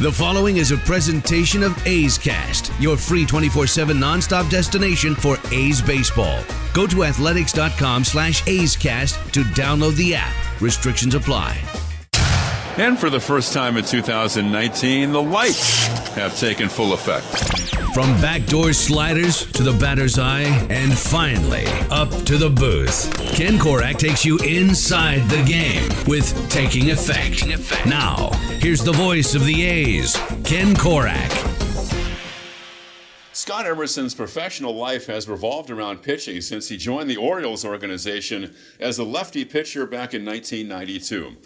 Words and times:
The 0.00 0.10
following 0.10 0.56
is 0.56 0.72
a 0.72 0.76
presentation 0.76 1.62
of 1.62 1.86
A's 1.86 2.18
Cast, 2.18 2.72
your 2.80 2.96
free 2.96 3.24
24-7 3.24 3.92
nonstop 3.96 4.50
destination 4.50 5.14
for 5.14 5.38
A's 5.52 5.80
baseball. 5.80 6.42
Go 6.72 6.88
to 6.88 7.04
athletics.com 7.04 8.02
slash 8.02 8.44
A's 8.48 8.74
Cast 8.74 9.14
to 9.34 9.44
download 9.44 9.94
the 9.94 10.16
app. 10.16 10.34
Restrictions 10.60 11.14
apply. 11.14 11.56
And 12.76 12.98
for 12.98 13.08
the 13.08 13.20
first 13.20 13.52
time 13.52 13.76
in 13.76 13.84
2019, 13.84 15.12
the 15.12 15.22
lights 15.22 15.86
have 16.14 16.36
taken 16.40 16.68
full 16.68 16.92
effect. 16.92 17.73
From 17.94 18.10
backdoor 18.20 18.72
sliders 18.72 19.46
to 19.52 19.62
the 19.62 19.72
batter's 19.72 20.18
eye, 20.18 20.42
and 20.68 20.92
finally 20.98 21.64
up 21.92 22.10
to 22.24 22.36
the 22.36 22.50
booth. 22.50 23.08
Ken 23.36 23.56
Korach 23.56 23.98
takes 23.98 24.24
you 24.24 24.36
inside 24.38 25.20
the 25.30 25.40
game 25.44 25.88
with 26.08 26.50
Taking 26.50 26.90
Effect. 26.90 27.46
Now, 27.86 28.30
here's 28.58 28.82
the 28.82 28.90
voice 28.90 29.36
of 29.36 29.44
the 29.46 29.62
A's, 29.62 30.16
Ken 30.42 30.74
Korach. 30.74 31.30
Scott 33.32 33.64
Emerson's 33.64 34.14
professional 34.14 34.74
life 34.74 35.06
has 35.06 35.28
revolved 35.28 35.70
around 35.70 36.02
pitching 36.02 36.40
since 36.40 36.68
he 36.68 36.76
joined 36.76 37.08
the 37.08 37.16
Orioles 37.16 37.64
organization 37.64 38.52
as 38.80 38.98
a 38.98 39.04
lefty 39.04 39.44
pitcher 39.44 39.86
back 39.86 40.14
in 40.14 40.24
1992. 40.24 41.36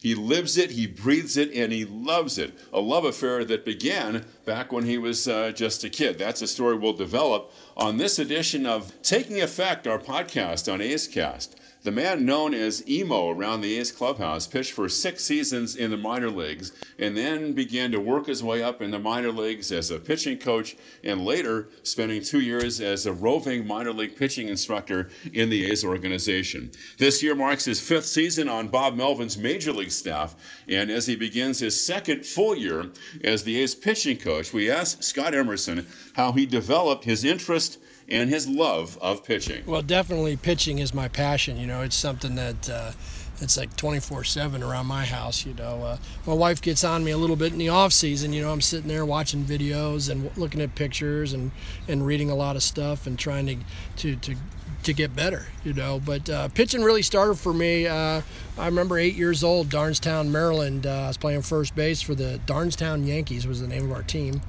He 0.00 0.14
lives 0.14 0.56
it, 0.56 0.70
he 0.70 0.86
breathes 0.86 1.36
it, 1.36 1.52
and 1.52 1.72
he 1.72 1.84
loves 1.84 2.38
it. 2.38 2.56
A 2.72 2.80
love 2.80 3.04
affair 3.04 3.44
that 3.44 3.64
began 3.64 4.24
back 4.44 4.70
when 4.70 4.84
he 4.84 4.96
was 4.96 5.26
uh, 5.26 5.50
just 5.50 5.82
a 5.82 5.90
kid. 5.90 6.18
That's 6.18 6.40
a 6.40 6.46
story 6.46 6.76
we'll 6.76 6.92
develop 6.92 7.52
on 7.76 7.96
this 7.96 8.20
edition 8.20 8.64
of 8.64 8.92
Taking 9.02 9.40
Effect, 9.40 9.88
our 9.88 9.98
podcast 9.98 10.72
on 10.72 10.80
A's 10.80 11.08
Cast. 11.08 11.57
The 11.84 11.92
man 11.92 12.24
known 12.24 12.54
as 12.54 12.86
Emo 12.88 13.30
around 13.30 13.60
the 13.60 13.78
A's 13.78 13.92
clubhouse 13.92 14.48
pitched 14.48 14.72
for 14.72 14.88
six 14.88 15.22
seasons 15.22 15.76
in 15.76 15.92
the 15.92 15.96
minor 15.96 16.28
leagues 16.28 16.72
and 16.98 17.16
then 17.16 17.52
began 17.52 17.92
to 17.92 18.00
work 18.00 18.26
his 18.26 18.42
way 18.42 18.62
up 18.62 18.82
in 18.82 18.90
the 18.90 18.98
minor 18.98 19.30
leagues 19.30 19.70
as 19.70 19.92
a 19.92 19.98
pitching 20.00 20.38
coach 20.38 20.76
and 21.04 21.24
later 21.24 21.68
spending 21.84 22.20
two 22.20 22.40
years 22.40 22.80
as 22.80 23.06
a 23.06 23.12
roving 23.12 23.64
minor 23.64 23.92
league 23.92 24.16
pitching 24.16 24.48
instructor 24.48 25.10
in 25.32 25.50
the 25.50 25.70
A's 25.70 25.84
organization. 25.84 26.72
This 26.98 27.22
year 27.22 27.36
marks 27.36 27.64
his 27.64 27.80
fifth 27.80 28.06
season 28.06 28.48
on 28.48 28.68
Bob 28.68 28.96
Melvin's 28.96 29.38
major 29.38 29.72
league 29.72 29.92
staff, 29.92 30.34
and 30.68 30.90
as 30.90 31.06
he 31.06 31.14
begins 31.14 31.60
his 31.60 31.84
second 31.84 32.26
full 32.26 32.56
year 32.56 32.90
as 33.22 33.44
the 33.44 33.56
A's 33.60 33.76
pitching 33.76 34.18
coach, 34.18 34.52
we 34.52 34.68
asked 34.68 35.04
Scott 35.04 35.32
Emerson 35.32 35.86
how 36.14 36.32
he 36.32 36.44
developed 36.44 37.04
his 37.04 37.24
interest 37.24 37.78
and 38.08 38.30
his 38.30 38.48
love 38.48 38.98
of 39.00 39.24
pitching. 39.24 39.64
Well, 39.66 39.82
definitely 39.82 40.36
pitching 40.36 40.78
is 40.78 40.94
my 40.94 41.08
passion. 41.08 41.56
You 41.58 41.66
know, 41.66 41.82
it's 41.82 41.96
something 41.96 42.34
that 42.36 42.70
uh, 42.70 42.92
it's 43.40 43.56
like 43.56 43.76
24/7 43.76 44.62
around 44.68 44.86
my 44.86 45.04
house. 45.04 45.44
You 45.44 45.54
know, 45.54 45.82
uh, 45.82 45.96
my 46.26 46.34
wife 46.34 46.60
gets 46.60 46.84
on 46.84 47.04
me 47.04 47.10
a 47.10 47.18
little 47.18 47.36
bit 47.36 47.52
in 47.52 47.58
the 47.58 47.68
off 47.68 47.92
season. 47.92 48.32
You 48.32 48.42
know, 48.42 48.52
I'm 48.52 48.60
sitting 48.60 48.88
there 48.88 49.04
watching 49.04 49.44
videos 49.44 50.10
and 50.10 50.30
looking 50.36 50.60
at 50.60 50.74
pictures 50.74 51.32
and 51.32 51.50
and 51.86 52.06
reading 52.06 52.30
a 52.30 52.34
lot 52.34 52.56
of 52.56 52.62
stuff 52.62 53.06
and 53.06 53.18
trying 53.18 53.46
to 53.46 53.56
to 53.96 54.16
to 54.16 54.36
to 54.84 54.92
get 54.92 55.14
better, 55.14 55.46
you 55.64 55.72
know. 55.72 56.00
But 56.04 56.30
uh, 56.30 56.48
pitching 56.48 56.82
really 56.82 57.02
started 57.02 57.38
for 57.38 57.52
me. 57.52 57.86
Uh, 57.86 58.22
I 58.56 58.66
remember 58.66 58.98
eight 58.98 59.14
years 59.14 59.44
old, 59.44 59.68
Darnestown, 59.68 60.28
Maryland. 60.28 60.86
Uh, 60.86 61.04
I 61.04 61.06
was 61.08 61.16
playing 61.16 61.42
first 61.42 61.74
base 61.74 62.00
for 62.00 62.14
the 62.14 62.40
Darnestown 62.46 63.06
Yankees 63.06 63.46
was 63.46 63.60
the 63.60 63.68
name 63.68 63.84
of 63.84 63.92
our 63.92 64.02
team. 64.02 64.40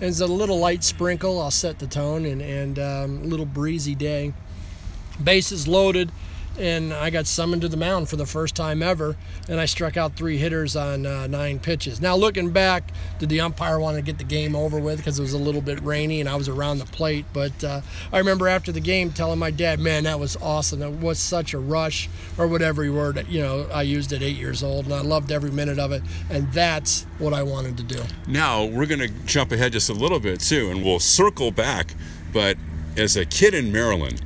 It's 0.00 0.20
a 0.20 0.26
little 0.26 0.58
light 0.58 0.82
sprinkle. 0.82 1.40
I'll 1.40 1.50
set 1.50 1.78
the 1.78 1.86
tone 1.86 2.26
and 2.26 2.42
and 2.42 2.78
um, 2.78 3.22
a 3.22 3.26
little 3.26 3.46
breezy 3.46 3.94
day. 3.94 4.32
Bases 5.22 5.68
loaded 5.68 6.10
and 6.58 6.92
I 6.92 7.10
got 7.10 7.26
summoned 7.26 7.62
to 7.62 7.68
the 7.68 7.76
mound 7.76 8.08
for 8.08 8.16
the 8.16 8.26
first 8.26 8.54
time 8.54 8.82
ever, 8.82 9.16
and 9.48 9.60
I 9.60 9.66
struck 9.66 9.96
out 9.96 10.14
three 10.14 10.38
hitters 10.38 10.76
on 10.76 11.06
uh, 11.06 11.26
nine 11.26 11.58
pitches. 11.58 12.00
Now, 12.00 12.16
looking 12.16 12.50
back, 12.50 12.90
did 13.18 13.28
the 13.28 13.40
umpire 13.40 13.80
want 13.80 13.96
to 13.96 14.02
get 14.02 14.18
the 14.18 14.24
game 14.24 14.54
over 14.54 14.78
with 14.78 14.98
because 14.98 15.18
it 15.18 15.22
was 15.22 15.32
a 15.32 15.38
little 15.38 15.60
bit 15.60 15.82
rainy 15.82 16.20
and 16.20 16.28
I 16.28 16.36
was 16.36 16.48
around 16.48 16.78
the 16.78 16.86
plate? 16.86 17.24
But 17.32 17.64
uh, 17.64 17.80
I 18.12 18.18
remember 18.18 18.48
after 18.48 18.72
the 18.72 18.80
game 18.80 19.12
telling 19.12 19.38
my 19.38 19.50
dad, 19.50 19.80
"Man, 19.80 20.04
that 20.04 20.18
was 20.18 20.36
awesome. 20.36 20.80
That 20.80 20.90
was 20.92 21.18
such 21.18 21.54
a 21.54 21.58
rush, 21.58 22.08
or 22.38 22.46
whatever 22.46 22.90
word 22.92 23.26
you 23.28 23.40
know 23.40 23.68
I 23.72 23.82
used 23.82 24.12
at 24.12 24.22
eight 24.22 24.36
years 24.36 24.62
old, 24.62 24.84
and 24.84 24.94
I 24.94 25.00
loved 25.00 25.32
every 25.32 25.50
minute 25.50 25.78
of 25.78 25.92
it. 25.92 26.02
And 26.30 26.52
that's 26.52 27.04
what 27.18 27.32
I 27.32 27.42
wanted 27.42 27.76
to 27.78 27.82
do." 27.82 28.02
Now 28.26 28.64
we're 28.64 28.86
going 28.86 29.00
to 29.00 29.08
jump 29.26 29.52
ahead 29.52 29.72
just 29.72 29.90
a 29.90 29.94
little 29.94 30.20
bit 30.20 30.40
too, 30.40 30.70
and 30.70 30.84
we'll 30.84 31.00
circle 31.00 31.50
back. 31.50 31.94
But 32.32 32.56
as 32.96 33.16
a 33.16 33.24
kid 33.24 33.54
in 33.54 33.72
Maryland 33.72 34.22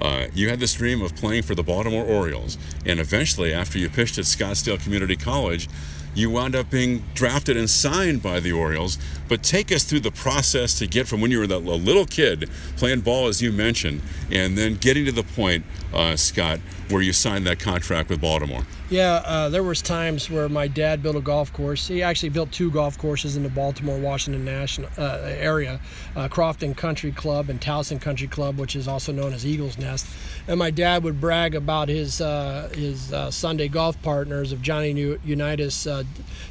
uh, 0.00 0.26
you 0.34 0.48
had 0.48 0.60
this 0.60 0.74
dream 0.74 1.02
of 1.02 1.14
playing 1.14 1.42
for 1.42 1.54
the 1.54 1.62
Baltimore 1.62 2.04
Orioles, 2.04 2.56
and 2.86 2.98
eventually, 3.00 3.52
after 3.52 3.78
you 3.78 3.88
pitched 3.88 4.18
at 4.18 4.24
Scottsdale 4.24 4.82
Community 4.82 5.16
College, 5.16 5.68
you 6.14 6.30
wound 6.30 6.56
up 6.56 6.70
being 6.70 7.04
drafted 7.14 7.56
and 7.56 7.68
signed 7.68 8.22
by 8.22 8.40
the 8.40 8.52
Orioles. 8.52 8.98
But 9.28 9.42
take 9.42 9.70
us 9.70 9.84
through 9.84 10.00
the 10.00 10.10
process 10.10 10.78
to 10.78 10.86
get 10.86 11.06
from 11.06 11.20
when 11.20 11.30
you 11.30 11.38
were 11.38 11.44
a 11.44 11.58
little 11.58 12.04
kid 12.04 12.50
playing 12.76 13.00
ball, 13.00 13.28
as 13.28 13.40
you 13.40 13.52
mentioned, 13.52 14.02
and 14.30 14.58
then 14.58 14.74
getting 14.76 15.04
to 15.04 15.12
the 15.12 15.22
point, 15.22 15.64
uh, 15.94 16.16
Scott, 16.16 16.60
where 16.90 17.02
you 17.02 17.12
signed 17.12 17.46
that 17.46 17.58
contract 17.58 18.10
with 18.10 18.20
Baltimore. 18.20 18.62
Yeah, 18.88 19.22
uh, 19.24 19.48
there 19.48 19.62
was 19.62 19.80
times 19.80 20.28
where 20.28 20.48
my 20.48 20.66
dad 20.66 21.02
built 21.02 21.14
a 21.14 21.20
golf 21.20 21.52
course. 21.52 21.86
He 21.86 22.02
actually 22.02 22.30
built 22.30 22.50
two 22.50 22.70
golf 22.70 22.98
courses 22.98 23.36
in 23.36 23.44
the 23.44 23.48
Baltimore, 23.48 23.98
Washington 23.98 24.44
national 24.44 24.90
uh, 24.98 25.18
area, 25.22 25.80
uh, 26.16 26.26
Crofton 26.28 26.74
Country 26.74 27.12
Club 27.12 27.48
and 27.50 27.60
Towson 27.60 28.00
Country 28.00 28.26
Club, 28.26 28.58
which 28.58 28.74
is 28.74 28.88
also 28.88 29.12
known 29.12 29.32
as 29.32 29.46
Eagles 29.46 29.78
Nest. 29.78 30.06
And 30.48 30.58
my 30.58 30.70
dad 30.70 31.04
would 31.04 31.20
brag 31.20 31.54
about 31.54 31.88
his 31.88 32.20
uh, 32.20 32.68
his 32.74 33.12
uh, 33.12 33.30
Sunday 33.30 33.68
golf 33.68 34.00
partners 34.02 34.50
of 34.50 34.60
Johnny 34.60 34.90
Unitas, 35.24 35.86
uh, 35.86 36.02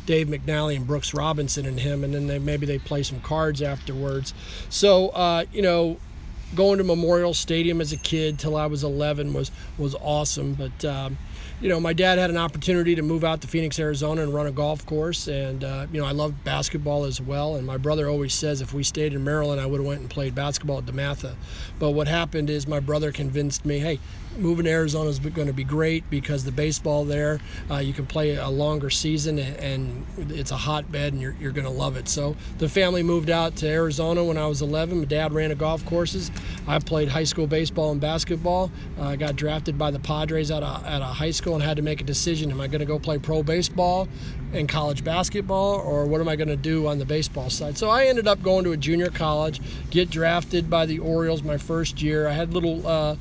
Dave 0.06 0.27
McNally, 0.27 0.77
and 0.77 0.88
Brooks 0.88 1.13
Robinson, 1.13 1.66
and 1.66 1.79
him. 1.79 2.06
And 2.06 2.13
then 2.13 2.27
they, 2.27 2.39
maybe 2.39 2.66
they 2.66 2.79
play 2.79 3.03
some 3.03 3.19
cards 3.19 3.61
afterwards. 3.61 4.33
So 4.69 5.45
you 5.51 5.61
know, 5.61 5.97
going 6.55 6.77
to 6.79 6.83
Memorial 6.83 7.33
Stadium 7.33 7.81
as 7.81 7.91
a 7.91 7.97
kid 7.97 8.39
till 8.39 8.55
I 8.55 8.65
was 8.65 8.83
11 8.83 9.33
was 9.33 9.51
was 9.77 9.95
awesome. 9.95 10.53
But 10.53 10.85
um, 10.85 11.17
you 11.61 11.69
know, 11.69 11.79
my 11.79 11.93
dad 11.93 12.17
had 12.17 12.29
an 12.29 12.37
opportunity 12.37 12.95
to 12.95 13.01
move 13.01 13.23
out 13.23 13.41
to 13.41 13.47
Phoenix, 13.47 13.77
Arizona, 13.79 14.23
and 14.23 14.33
run 14.33 14.47
a 14.47 14.51
golf 14.51 14.85
course, 14.85 15.27
and 15.27 15.63
uh, 15.63 15.88
you 15.91 15.99
know, 15.99 16.07
I 16.07 16.11
love 16.11 16.43
basketball 16.43 17.03
as 17.03 17.19
well. 17.19 17.56
And 17.56 17.68
my 17.68 17.77
brother 17.77 18.07
always 18.07 18.33
says 18.33 18.62
if 18.62 18.74
we 18.74 18.83
stayed 18.83 19.13
in 19.13 19.24
Maryland, 19.24 19.59
I 19.59 19.65
would 19.65 19.79
have 19.79 19.88
went 19.88 20.01
and 20.01 20.09
played 20.09 20.33
basketball 20.33 20.77
at 20.79 20.85
DeMatha. 20.85 21.35
But 21.77 21.91
what 21.91 22.07
happened 22.07 22.50
is 22.50 22.68
my 22.68 22.79
brother 22.79 23.12
convinced 23.12 23.65
me, 23.65 23.79
hey, 23.79 24.00
moving 24.37 24.65
to 24.65 24.71
Arizona 24.71 25.09
is 25.09 25.19
going 25.19 25.47
to 25.47 25.53
be 25.53 25.63
great 25.63 26.09
because 26.09 26.43
the 26.43 26.51
baseball 26.51 27.05
there, 27.05 27.39
uh, 27.69 27.77
you 27.77 27.93
can 27.93 28.05
play 28.05 28.35
a 28.35 28.49
longer 28.49 28.89
season 28.89 29.39
and 29.39 30.05
it's 30.29 30.51
a 30.51 30.57
hotbed 30.57 31.13
and 31.13 31.21
you're, 31.21 31.35
you're 31.39 31.51
going 31.51 31.65
to 31.65 31.71
love 31.71 31.97
it. 31.97 32.07
So 32.07 32.35
the 32.57 32.69
family 32.69 33.03
moved 33.03 33.29
out 33.29 33.55
to 33.57 33.67
Arizona 33.67 34.23
when 34.23 34.37
I 34.37 34.47
was 34.47 34.61
11. 34.61 34.99
My 34.99 35.05
dad 35.05 35.33
ran 35.33 35.51
a 35.51 35.55
golf 35.55 35.85
courses. 35.85 36.31
I 36.67 36.79
played 36.79 37.09
high 37.09 37.23
school 37.23 37.47
baseball 37.47 37.91
and 37.91 37.99
basketball. 37.99 38.71
Uh, 38.97 39.07
I 39.07 39.15
got 39.15 39.35
drafted 39.35 39.77
by 39.77 39.91
the 39.91 39.99
Padres 39.99 40.51
at 40.51 40.63
a, 40.63 40.81
at 40.85 41.01
a 41.01 41.05
high 41.05 41.31
school 41.31 41.55
and 41.55 41.63
had 41.63 41.77
to 41.77 41.83
make 41.83 42.01
a 42.01 42.05
decision. 42.05 42.51
Am 42.51 42.61
I 42.61 42.67
going 42.67 42.79
to 42.79 42.85
go 42.85 42.99
play 42.99 43.17
pro 43.17 43.43
baseball 43.43 44.07
and 44.53 44.67
college 44.67 45.03
basketball 45.03 45.79
or 45.79 46.05
what 46.05 46.21
am 46.21 46.27
I 46.27 46.35
going 46.35 46.47
to 46.47 46.57
do 46.57 46.87
on 46.87 46.97
the 46.97 47.05
baseball 47.05 47.49
side? 47.49 47.77
So 47.77 47.89
I 47.89 48.05
ended 48.05 48.27
up 48.27 48.41
going 48.41 48.63
to 48.65 48.71
a 48.71 48.77
junior 48.77 49.09
college, 49.09 49.61
get 49.89 50.09
drafted 50.09 50.69
by 50.69 50.85
the 50.85 50.99
Orioles 50.99 51.43
my 51.43 51.57
first 51.57 52.01
year. 52.01 52.27
I 52.27 52.33
had 52.33 52.53
little 52.53 52.85
uh, 52.85 53.15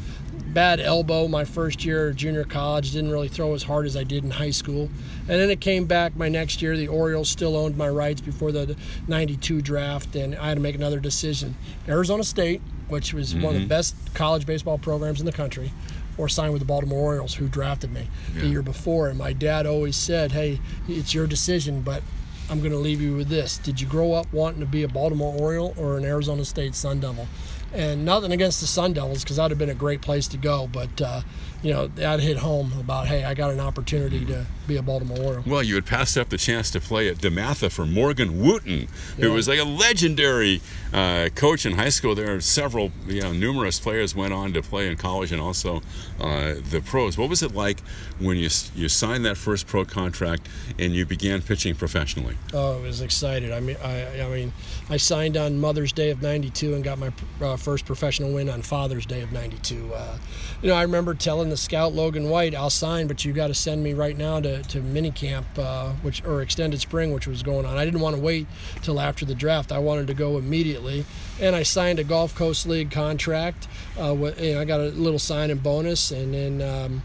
bad 0.59 0.81
elbow 0.81 1.29
my 1.29 1.45
first 1.45 1.85
year 1.85 2.09
of 2.09 2.17
junior 2.17 2.43
college. 2.43 2.91
Didn't 2.91 3.13
really 3.13 3.29
throw 3.29 3.55
as 3.55 3.63
hard 3.63 3.87
as 3.87 3.97
I 3.97 4.03
did 4.03 4.25
in 4.25 4.31
high 4.33 4.51
school. 4.51 4.91
And 5.29 5.41
then 5.41 5.51
it 5.51 5.61
came 5.61 5.87
back 5.87 6.17
my 6.17 6.29
next 6.29 6.61
year. 6.61 6.77
The 6.77 6.89
Orioles 6.89 7.29
still 7.29 7.55
owned 7.55 7.77
my 7.77 7.89
rights 7.89 8.21
before 8.21 8.51
the 8.51 8.77
92 9.07 9.63
draft, 9.63 10.17
and 10.17 10.35
I 10.35 10.49
had 10.49 10.55
to 10.55 10.61
make 10.61 10.75
another 10.75 10.99
decision. 10.99 11.55
Arizona 11.87 12.25
State, 12.25 12.61
which 12.89 13.15
was 13.15 13.35
mm-hmm. 13.35 13.45
one 13.45 13.55
of 13.55 13.61
the 13.61 13.69
best 13.69 13.95
college 14.15 14.47
baseball 14.47 14.79
programs 14.79 15.21
in 15.21 15.27
the 15.27 15.33
country, 15.33 15.71
or 16.17 16.29
sign 16.29 16.51
with 16.51 16.59
the 16.59 16.67
Baltimore 16.67 16.99
Orioles, 16.99 17.35
who 17.35 17.47
drafted 17.47 17.93
me 17.93 18.09
yeah. 18.35 18.41
the 18.41 18.49
year 18.49 18.63
before. 18.63 19.11
And 19.11 19.17
my 19.17 19.33
dad 19.33 19.65
always 19.65 19.95
said, 19.95 20.33
Hey, 20.33 20.59
it's 20.89 21.15
your 21.15 21.29
decision, 21.29 21.83
but 21.83 22.03
I'm 22.51 22.59
going 22.59 22.73
to 22.73 22.79
leave 22.79 23.01
you 23.01 23.15
with 23.15 23.29
this. 23.29 23.59
Did 23.59 23.81
you 23.81 23.87
grow 23.87 24.13
up 24.13 24.27
wanting 24.33 24.59
to 24.59 24.67
be 24.67 24.83
a 24.83 24.89
Baltimore 24.89 25.39
Oriole 25.39 25.75
or 25.79 25.99
an 25.99 26.05
Arizona 26.05 26.45
State 26.45 26.75
Sun 26.75 26.99
Devil? 26.99 27.29
And 27.73 28.05
nothing 28.05 28.33
against 28.33 28.61
the 28.61 28.67
Sun 28.67 28.95
Devils 28.95 29.23
because 29.23 29.37
that 29.37 29.45
would 29.45 29.51
have 29.53 29.59
been 29.59 29.69
a 29.69 29.75
great 29.75 30.01
place 30.01 30.27
to 30.29 30.37
go, 30.39 30.69
but 30.73 31.01
uh, 31.03 31.21
you 31.63 31.73
know, 31.73 31.89
that 31.89 32.21
hit 32.21 32.37
home 32.37 32.73
about, 32.79 33.09
hey, 33.09 33.25
I 33.25 33.35
got 33.35 33.51
an 33.51 33.61
opportunity 33.61 34.25
to 34.27 34.47
be 34.69 34.77
a 34.77 34.83
Baltimore 34.83 35.19
Oriole. 35.19 35.43
Well, 35.47 35.63
you 35.63 35.75
had 35.75 35.87
passed 35.87 36.17
up 36.17 36.29
the 36.29 36.39
chance 36.39 36.71
to 36.71 36.81
play 36.81 37.09
at 37.09 37.17
DeMatha 37.17 37.73
for 37.73 37.85
Morgan 37.85 38.41
Wootten, 38.41 38.89
who 39.17 39.29
yeah. 39.29 39.35
was 39.35 39.49
like 39.49 39.59
a 39.59 39.65
legendary 39.65 40.61
uh, 40.93 41.29
coach 41.35 41.67
in 41.67 41.73
high 41.73 41.89
school. 41.89 42.15
There 42.15 42.35
are 42.35 42.41
several, 42.41 42.93
you 43.07 43.23
know, 43.23 43.33
numerous 43.33 43.81
players 43.81 44.15
went 44.15 44.33
on 44.33 44.53
to 44.53 44.63
play 44.63 44.89
in 44.89 44.97
college 44.97 45.33
and 45.33 45.41
also 45.41 45.83
uh, 46.21 46.55
the 46.71 46.83
pros. 46.85 47.19
What 47.19 47.29
was 47.29 47.43
it 47.43 47.55
like 47.55 47.81
when 48.21 48.37
you 48.37 48.49
you 48.75 48.89
signed 48.89 49.25
that 49.25 49.37
first 49.37 49.67
pro 49.67 49.85
contract 49.85 50.49
and 50.79 50.93
you 50.95 51.07
began 51.07 51.43
pitching 51.43 51.75
professionally? 51.75 52.37
Oh, 52.53 52.79
I 52.79 52.83
was 52.83 53.01
excited. 53.01 53.53
I 53.53 53.61
mean, 53.61 53.77
I, 53.83 54.23
I 54.23 54.29
mean, 54.29 54.53
I 54.89 54.97
signed 54.97 55.37
on 55.37 55.59
Mother's 55.59 55.93
Day 55.93 56.11
of 56.11 56.23
'92 56.23 56.75
and 56.75 56.85
got 56.85 56.99
my 56.99 57.13
uh, 57.41 57.57
first 57.57 57.85
professional 57.85 58.33
win 58.33 58.49
on 58.49 58.63
Father's 58.63 59.07
Day 59.07 59.23
of 59.23 59.33
'92. 59.33 59.93
Uh, 59.95 60.19
you 60.63 60.69
know, 60.69 60.75
I 60.75 60.83
remember 60.83 61.15
telling 61.15 61.48
the 61.51 61.57
scout 61.57 61.95
Logan 61.95 62.29
White, 62.29 62.55
"I'll 62.55 62.71
sign, 62.71 63.07
but 63.07 63.25
you 63.25 63.33
got 63.33 63.49
to 63.49 63.55
send 63.55 63.83
me 63.83 63.95
right 63.95 64.17
now 64.17 64.41
to, 64.41 64.63
to 64.63 64.81
mini 64.81 65.11
camp, 65.11 65.47
uh, 65.57 65.91
which 66.03 66.25
or 66.25 66.43
extended 66.43 66.81
spring, 66.81 67.13
which 67.13 67.27
was 67.27 67.43
going 67.43 67.67
on. 67.67 67.77
I 67.77 67.85
didn't 67.85 68.01
want 68.01 68.17
to 68.17 68.23
wait 68.23 68.47
till 68.83 69.01
after 69.01 69.25
the 69.25 69.35
draft. 69.35 69.73
I 69.73 69.79
wanted 69.79 70.07
to 70.09 70.15
go 70.15 70.39
immediately, 70.39 71.05
and 71.41 71.55
I 71.55 71.63
signed 71.63 71.99
a 71.99 72.05
Gulf 72.05 72.35
Coast 72.35 72.67
League 72.67 72.91
contract. 72.91 73.69
Uh, 74.01 74.15
with, 74.15 74.41
you 74.41 74.55
know, 74.55 74.61
I 74.61 74.65
got 74.65 74.81
a 74.81 74.89
little 74.89 75.19
signing 75.19 75.59
bonus, 75.59 76.11
and 76.11 76.35
then. 76.35 76.63
Um, 76.63 77.03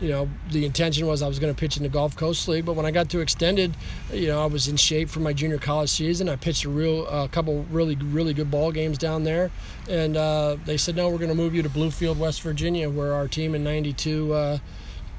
you 0.00 0.08
know, 0.08 0.28
the 0.50 0.64
intention 0.64 1.06
was 1.06 1.22
I 1.22 1.28
was 1.28 1.38
going 1.38 1.54
to 1.54 1.58
pitch 1.58 1.76
in 1.76 1.82
the 1.82 1.88
Gulf 1.88 2.16
Coast 2.16 2.48
League, 2.48 2.64
but 2.64 2.74
when 2.74 2.86
I 2.86 2.90
got 2.90 3.10
to 3.10 3.20
extended, 3.20 3.76
you 4.12 4.28
know, 4.28 4.42
I 4.42 4.46
was 4.46 4.68
in 4.68 4.76
shape 4.76 5.08
for 5.10 5.20
my 5.20 5.32
junior 5.32 5.58
college 5.58 5.90
season. 5.90 6.28
I 6.28 6.36
pitched 6.36 6.64
a 6.64 6.70
real, 6.70 7.06
a 7.06 7.24
uh, 7.24 7.28
couple 7.28 7.64
really, 7.70 7.96
really 7.96 8.32
good 8.32 8.50
ball 8.50 8.72
games 8.72 8.96
down 8.96 9.24
there, 9.24 9.50
and 9.88 10.16
uh, 10.16 10.56
they 10.64 10.76
said, 10.76 10.96
no, 10.96 11.08
we're 11.10 11.18
going 11.18 11.28
to 11.28 11.34
move 11.34 11.54
you 11.54 11.62
to 11.62 11.68
Bluefield, 11.68 12.16
West 12.16 12.42
Virginia, 12.42 12.88
where 12.88 13.12
our 13.12 13.28
team 13.28 13.54
in 13.54 13.62
'92. 13.62 14.32
Uh, 14.32 14.58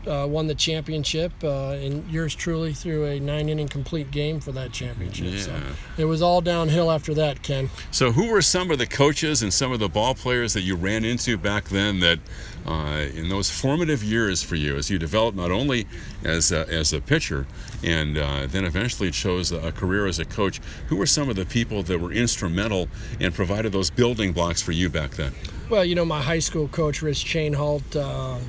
uh, 0.08 0.26
won 0.28 0.48
the 0.48 0.56
championship, 0.56 1.32
uh, 1.44 1.72
and 1.72 2.10
yours 2.10 2.34
truly 2.34 2.74
threw 2.74 3.06
a 3.06 3.20
nine 3.20 3.50
inning 3.50 3.68
complete 3.68 4.10
game 4.12 4.40
for 4.40 4.52
that 4.52 4.72
championship. 4.72 5.34
Yeah. 5.34 5.40
So 5.40 5.62
it 5.98 6.06
was 6.06 6.22
all 6.22 6.42
downhill 6.42 6.92
after 6.92 7.14
that, 7.16 7.44
Ken. 7.44 7.70
So, 7.92 8.12
who 8.12 8.32
were 8.32 8.42
some 8.42 8.72
of 8.72 8.80
the 8.80 8.88
coaches 8.88 9.44
and 9.44 9.54
some 9.54 9.72
of 9.72 9.80
the 9.80 9.90
ball 9.90 10.16
players 10.16 10.54
that 10.54 10.62
you 10.62 10.76
ran 10.76 11.06
into 11.06 11.38
back 11.38 11.66
then 11.66 12.00
that, 12.00 12.20
uh, 12.66 13.08
in 13.16 13.30
those 13.30 13.50
formative 13.50 14.04
years 14.04 14.44
for 14.44 14.56
you, 14.56 14.78
as 14.78 14.90
you 14.90 15.00
developed 15.00 15.38
not 15.38 15.52
only 15.52 15.88
as 16.24 16.52
a, 16.52 16.68
as 16.70 16.94
a 16.94 17.02
pitcher 17.02 17.46
and 17.84 18.18
uh, 18.18 18.46
then 18.48 18.66
eventually 18.66 19.12
chose 19.12 19.52
a 19.52 19.72
career 19.72 20.06
as 20.06 20.20
a 20.20 20.26
coach, 20.26 20.60
who 20.88 20.96
were 20.96 21.06
some 21.06 21.30
of 21.30 21.36
the 21.36 21.46
people 21.46 21.84
that 21.84 22.00
were 22.00 22.12
instrumental 22.12 22.88
and 23.20 23.34
provided 23.34 23.72
those 23.72 23.90
building 23.90 24.32
blocks 24.32 24.62
for 24.62 24.72
you 24.72 24.90
back 24.90 25.12
then? 25.12 25.34
Well, 25.70 25.86
you 25.86 25.96
know, 25.96 26.06
my 26.06 26.22
high 26.22 26.40
school 26.40 26.68
coach, 26.68 27.02
Rich 27.02 27.26
Chainhalt, 27.26 27.96
uh, 27.96 28.40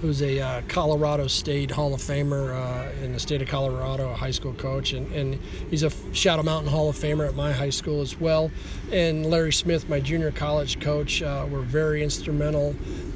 who's 0.00 0.22
a 0.22 0.40
uh, 0.40 0.62
Colorado 0.68 1.26
State 1.26 1.70
Hall 1.70 1.92
of 1.92 2.00
Famer 2.00 2.54
uh, 2.54 3.04
in 3.04 3.12
the 3.12 3.20
state 3.20 3.42
of 3.42 3.48
Colorado, 3.48 4.10
a 4.10 4.14
high 4.14 4.30
school 4.30 4.54
coach, 4.54 4.92
and, 4.92 5.10
and 5.12 5.38
he's 5.68 5.82
a 5.82 5.90
Shadow 6.12 6.42
Mountain 6.42 6.70
Hall 6.70 6.88
of 6.88 6.96
Famer 6.96 7.28
at 7.28 7.34
my 7.34 7.52
high 7.52 7.70
school 7.70 8.00
as 8.00 8.18
well. 8.18 8.50
And 8.92 9.26
Larry 9.26 9.52
Smith, 9.52 9.88
my 9.88 10.00
junior 10.00 10.30
college 10.30 10.80
coach, 10.80 11.22
uh, 11.22 11.46
were 11.50 11.60
very 11.60 12.02
instrumental. 12.02 12.74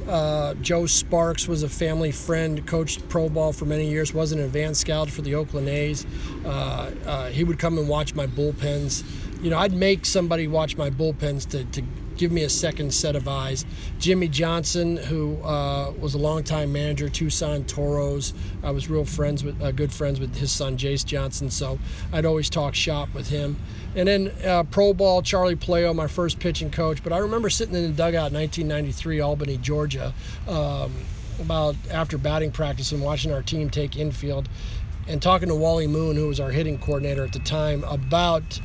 Uh, 0.08 0.52
Joe 0.54 0.84
Sparks 0.84 1.48
was 1.48 1.62
a 1.62 1.68
family 1.68 2.12
friend, 2.12 2.66
coached 2.66 3.08
pro 3.08 3.30
ball 3.30 3.52
for 3.54 3.64
many 3.64 3.88
years, 3.88 4.12
was 4.12 4.32
an 4.32 4.40
advanced 4.40 4.82
scout 4.82 5.08
for 5.08 5.22
the 5.22 5.34
Oakland 5.34 5.68
A's. 5.68 6.06
Uh, 6.44 6.90
uh, 7.06 7.26
he 7.28 7.44
would 7.44 7.58
come 7.58 7.78
and 7.78 7.88
watch 7.88 8.14
my 8.14 8.26
bullpens. 8.26 9.02
You 9.42 9.50
know, 9.50 9.58
I'd 9.58 9.72
make 9.72 10.04
somebody 10.04 10.48
watch 10.48 10.76
my 10.76 10.90
bullpens 10.90 11.48
to, 11.50 11.64
to 11.64 11.82
give 12.16 12.32
me 12.32 12.42
a 12.42 12.48
second 12.48 12.92
set 12.92 13.16
of 13.16 13.28
eyes. 13.28 13.64
Jimmy 13.98 14.28
Johnson, 14.28 14.96
who 14.96 15.40
uh, 15.42 15.92
was 15.98 16.14
a 16.14 16.18
longtime 16.18 16.72
manager, 16.72 17.08
Tucson 17.08 17.64
Toros. 17.64 18.34
I 18.62 18.70
was 18.70 18.88
real 18.88 19.04
friends 19.04 19.44
with, 19.44 19.60
uh, 19.62 19.72
good 19.72 19.92
friends 19.92 20.20
with 20.20 20.34
his 20.36 20.52
son 20.52 20.76
Jace 20.76 21.04
Johnson, 21.04 21.50
so 21.50 21.78
I'd 22.12 22.24
always 22.26 22.50
talk 22.50 22.74
shop 22.74 23.08
with 23.14 23.28
him. 23.28 23.56
And 23.96 24.08
then 24.08 24.32
uh, 24.44 24.64
pro 24.64 24.92
ball, 24.92 25.22
Charlie 25.22 25.56
Puleo, 25.56 25.94
my 25.94 26.08
first 26.08 26.40
pitching 26.40 26.70
coach. 26.70 27.02
But 27.02 27.12
I 27.12 27.18
remember 27.18 27.50
sitting 27.50 27.74
in 27.74 27.82
the 27.82 27.88
dugout 27.88 28.32
in 28.32 28.38
1993, 28.38 29.20
Albany, 29.20 29.56
Georgia, 29.58 30.12
um, 30.48 30.92
about 31.40 31.76
after 31.90 32.18
batting 32.18 32.52
practice 32.52 32.92
and 32.92 33.02
watching 33.02 33.32
our 33.32 33.42
team 33.42 33.70
take 33.70 33.96
infield 33.96 34.48
and 35.06 35.20
talking 35.20 35.48
to 35.48 35.54
Wally 35.54 35.86
Moon, 35.86 36.16
who 36.16 36.28
was 36.28 36.40
our 36.40 36.50
hitting 36.50 36.78
coordinator 36.78 37.24
at 37.24 37.32
the 37.32 37.38
time, 37.40 37.84
about 37.84 38.60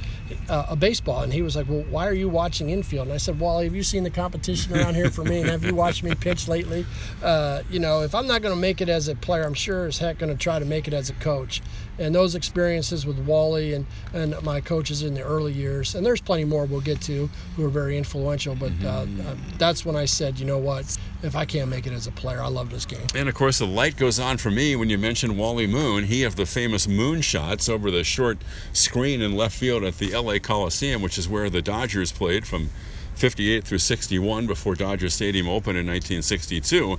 uh, 0.47 0.67
a 0.69 0.75
baseball. 0.75 1.21
And 1.23 1.33
he 1.33 1.41
was 1.41 1.55
like, 1.55 1.67
Well, 1.67 1.83
why 1.89 2.07
are 2.07 2.13
you 2.13 2.29
watching 2.29 2.69
infield? 2.69 3.07
And 3.07 3.13
I 3.13 3.17
said, 3.17 3.39
Wally, 3.39 3.65
have 3.65 3.75
you 3.75 3.83
seen 3.83 4.03
the 4.03 4.09
competition 4.09 4.75
around 4.75 4.95
here 4.95 5.09
for 5.09 5.23
me? 5.23 5.41
And 5.41 5.49
have 5.49 5.63
you 5.63 5.75
watched 5.75 6.03
me 6.03 6.13
pitch 6.15 6.47
lately? 6.47 6.85
Uh, 7.23 7.63
you 7.69 7.79
know, 7.79 8.01
if 8.01 8.13
I'm 8.13 8.27
not 8.27 8.41
going 8.41 8.53
to 8.53 8.59
make 8.59 8.81
it 8.81 8.89
as 8.89 9.07
a 9.07 9.15
player, 9.15 9.43
I'm 9.43 9.53
sure 9.53 9.87
as 9.87 9.97
heck 9.97 10.19
going 10.19 10.31
to 10.31 10.37
try 10.37 10.59
to 10.59 10.65
make 10.65 10.87
it 10.87 10.93
as 10.93 11.09
a 11.09 11.13
coach 11.13 11.61
and 11.99 12.15
those 12.15 12.33
experiences 12.33 13.05
with 13.05 13.19
Wally 13.19 13.73
and, 13.73 13.85
and 14.13 14.41
my 14.41 14.61
coaches 14.61 15.03
in 15.03 15.13
the 15.13 15.21
early 15.21 15.51
years, 15.51 15.95
and 15.95 16.05
there's 16.05 16.21
plenty 16.21 16.45
more 16.45 16.65
we'll 16.65 16.81
get 16.81 17.01
to 17.01 17.29
who 17.55 17.65
are 17.65 17.69
very 17.69 17.97
influential, 17.97 18.55
but 18.55 18.71
uh, 18.71 19.05
mm-hmm. 19.05 19.27
uh, 19.27 19.35
that's 19.57 19.85
when 19.85 19.95
I 19.95 20.05
said, 20.05 20.39
you 20.39 20.45
know 20.45 20.57
what, 20.57 20.97
if 21.21 21.35
I 21.35 21.45
can't 21.45 21.69
make 21.69 21.85
it 21.85 21.93
as 21.93 22.07
a 22.07 22.11
player, 22.11 22.41
I 22.41 22.47
love 22.47 22.69
this 22.69 22.85
game. 22.85 23.05
And 23.15 23.27
of 23.27 23.35
course, 23.35 23.59
the 23.59 23.67
light 23.67 23.97
goes 23.97 24.19
on 24.19 24.37
for 24.37 24.51
me 24.51 24.75
when 24.75 24.89
you 24.89 24.97
mention 24.97 25.37
Wally 25.37 25.67
Moon. 25.67 26.05
He 26.05 26.23
of 26.23 26.35
the 26.35 26.45
famous 26.45 26.87
moon 26.87 27.21
shots 27.21 27.67
over 27.67 27.91
the 27.91 28.03
short 28.03 28.37
screen 28.73 29.21
in 29.21 29.35
left 29.35 29.55
field 29.55 29.83
at 29.83 29.97
the 29.97 30.15
LA 30.15 30.39
Coliseum, 30.39 31.01
which 31.01 31.17
is 31.17 31.27
where 31.27 31.49
the 31.49 31.61
Dodgers 31.61 32.11
played 32.11 32.47
from 32.47 32.69
58 33.15 33.65
through 33.65 33.79
61 33.79 34.47
before 34.47 34.75
Dodger 34.75 35.09
Stadium 35.09 35.49
opened 35.49 35.77
in 35.77 35.85
1962. 35.85 36.97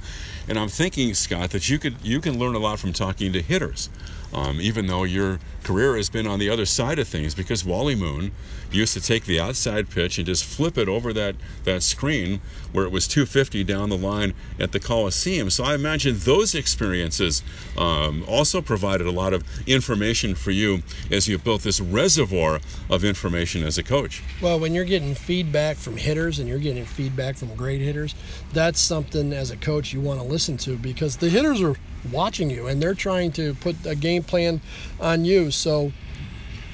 And 0.48 0.58
I'm 0.58 0.68
thinking, 0.68 1.14
Scott, 1.14 1.50
that 1.50 1.70
you 1.70 1.78
could 1.78 1.96
you 2.02 2.20
can 2.20 2.38
learn 2.38 2.54
a 2.54 2.58
lot 2.58 2.78
from 2.78 2.92
talking 2.92 3.32
to 3.32 3.40
hitters 3.40 3.88
um, 4.32 4.60
even 4.60 4.86
though 4.86 5.04
your 5.04 5.38
career 5.64 5.96
has 5.96 6.08
been 6.08 6.26
on 6.26 6.38
the 6.38 6.48
other 6.48 6.66
side 6.66 6.98
of 6.98 7.08
things 7.08 7.34
because 7.34 7.64
Wally 7.64 7.94
Moon 7.94 8.32
used 8.72 8.94
to 8.94 9.00
take 9.00 9.24
the 9.24 9.40
outside 9.40 9.90
pitch 9.90 10.18
and 10.18 10.26
just 10.26 10.44
flip 10.44 10.78
it 10.78 10.88
over 10.88 11.12
that, 11.12 11.34
that 11.64 11.82
screen 11.82 12.40
where 12.72 12.84
it 12.84 12.92
was 12.92 13.08
250 13.08 13.64
down 13.64 13.88
the 13.88 13.96
line 13.96 14.32
at 14.58 14.72
the 14.72 14.78
Coliseum. 14.78 15.50
So 15.50 15.64
I 15.64 15.74
imagine 15.74 16.16
those 16.18 16.54
experiences 16.54 17.42
um, 17.76 18.24
also 18.28 18.62
provided 18.62 19.06
a 19.06 19.10
lot 19.10 19.32
of 19.32 19.44
information 19.66 20.34
for 20.34 20.52
you 20.52 20.82
as 21.10 21.26
you 21.26 21.38
built 21.38 21.62
this 21.62 21.80
reservoir 21.80 22.60
of 22.88 23.04
information 23.04 23.64
as 23.64 23.76
a 23.76 23.82
coach. 23.82 24.22
Well, 24.40 24.60
when 24.60 24.72
you're 24.72 24.84
getting 24.84 25.14
feedback 25.14 25.76
from 25.76 25.96
hitters 25.96 26.38
and 26.38 26.48
you're 26.48 26.58
getting 26.58 26.84
feedback 26.84 27.36
from 27.36 27.54
great 27.56 27.80
hitters, 27.80 28.14
that's 28.52 28.80
something 28.80 29.32
as 29.32 29.50
a 29.50 29.56
coach 29.56 29.92
you 29.92 30.00
want 30.00 30.20
to 30.20 30.26
listen 30.26 30.56
to 30.58 30.76
because 30.76 31.16
the 31.16 31.28
hitters 31.28 31.60
are 31.60 31.76
watching 32.10 32.50
you 32.50 32.66
and 32.66 32.82
they're 32.82 32.94
trying 32.94 33.32
to 33.32 33.54
put 33.54 33.76
a 33.86 33.94
game 33.94 34.22
plan 34.22 34.60
on 35.00 35.24
you. 35.24 35.50
So 35.50 35.92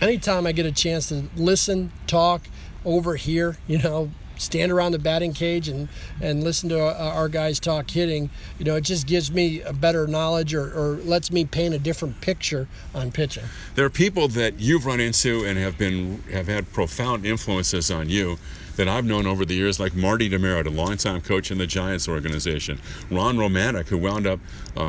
anytime 0.01 0.47
I 0.47 0.53
get 0.53 0.67
a 0.67 0.73
chance 0.73 1.09
to 1.09 1.25
listen, 1.37 1.93
talk, 2.07 2.43
over 2.85 3.17
here, 3.17 3.59
you 3.67 3.79
know, 3.79 4.11
stand 4.37 4.71
around 4.71 4.93
the 4.93 4.99
batting 4.99 5.33
cage 5.33 5.69
and, 5.69 5.89
and 6.21 6.45
listen 6.45 6.69
to 6.69 6.81
our, 6.81 6.95
our, 6.95 7.29
guys 7.29 7.59
talk 7.59 7.91
hitting, 7.91 8.31
you 8.59 8.65
know, 8.65 8.77
it 8.77 8.83
just 8.83 9.07
gives 9.07 9.33
me 9.33 9.61
a 9.63 9.73
better 9.73 10.07
knowledge 10.07 10.55
or, 10.55 10.67
or 10.67 10.97
lets 10.99 11.33
me 11.33 11.45
paint 11.45 11.75
a 11.75 11.79
different 11.79 12.21
picture 12.21 12.69
on 12.95 13.11
pitching. 13.11 13.45
There 13.75 13.85
are 13.85 13.91
people 13.91 14.29
that 14.29 14.61
you've 14.61 14.87
run 14.87 15.01
into 15.01 15.45
and 15.45 15.59
have 15.59 15.77
been 15.77 16.23
have 16.33 16.47
had 16.47 16.73
profound 16.73 17.27
influences 17.27 17.91
on 17.91 18.09
you 18.09 18.39
that 18.77 18.89
I've 18.89 19.05
known 19.05 19.27
over 19.27 19.45
the 19.45 19.55
years, 19.55 19.81
like 19.81 19.95
Marty 19.95 20.29
DeMerritt, 20.29 20.67
a 20.67 20.71
longtime 20.71 21.23
coach 21.23 21.51
in 21.51 21.59
the 21.59 21.67
Giants 21.67 22.09
organization, 22.09 22.81
Ron 23.11 23.37
Romanick, 23.37 23.89
who 23.89 23.99
wound 23.99 24.27
up 24.27 24.41
uh, 24.77 24.83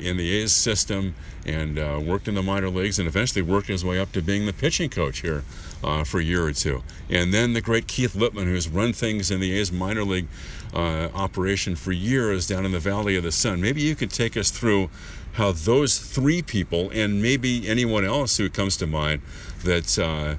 in 0.00 0.16
the 0.16 0.36
A's 0.36 0.52
system 0.52 1.14
and 1.46 1.78
uh, 1.78 2.00
worked 2.04 2.28
in 2.28 2.34
the 2.34 2.42
minor 2.42 2.68
leagues 2.68 2.98
and 2.98 3.08
eventually 3.08 3.42
worked 3.42 3.68
his 3.68 3.84
way 3.84 3.98
up 3.98 4.12
to 4.12 4.20
being 4.20 4.46
the 4.46 4.52
pitching 4.52 4.90
coach 4.90 5.20
here 5.20 5.44
uh, 5.82 6.04
for 6.04 6.20
a 6.20 6.24
year 6.24 6.44
or 6.44 6.52
two. 6.52 6.82
And 7.08 7.32
then 7.32 7.52
the 7.52 7.60
great 7.60 7.86
Keith 7.86 8.14
Lieppman, 8.14 8.44
who's 8.44 8.68
run 8.68 8.92
things 8.92 9.30
in 9.30 9.40
the 9.40 9.52
A's 9.58 9.72
minor 9.72 10.04
league 10.04 10.26
uh, 10.74 11.08
operation 11.14 11.76
for 11.76 11.92
years 11.92 12.46
down 12.46 12.64
in 12.64 12.72
the 12.72 12.80
Valley 12.80 13.16
of 13.16 13.22
the 13.22 13.32
Sun. 13.32 13.60
Maybe 13.60 13.80
you 13.80 13.94
could 13.94 14.10
take 14.10 14.36
us 14.36 14.50
through 14.50 14.90
how 15.32 15.52
those 15.52 15.98
three 15.98 16.42
people, 16.42 16.90
and 16.92 17.22
maybe 17.22 17.68
anyone 17.68 18.04
else 18.04 18.36
who 18.38 18.50
comes 18.50 18.76
to 18.78 18.86
mind, 18.86 19.22
that 19.62 19.98
uh, 19.98 20.34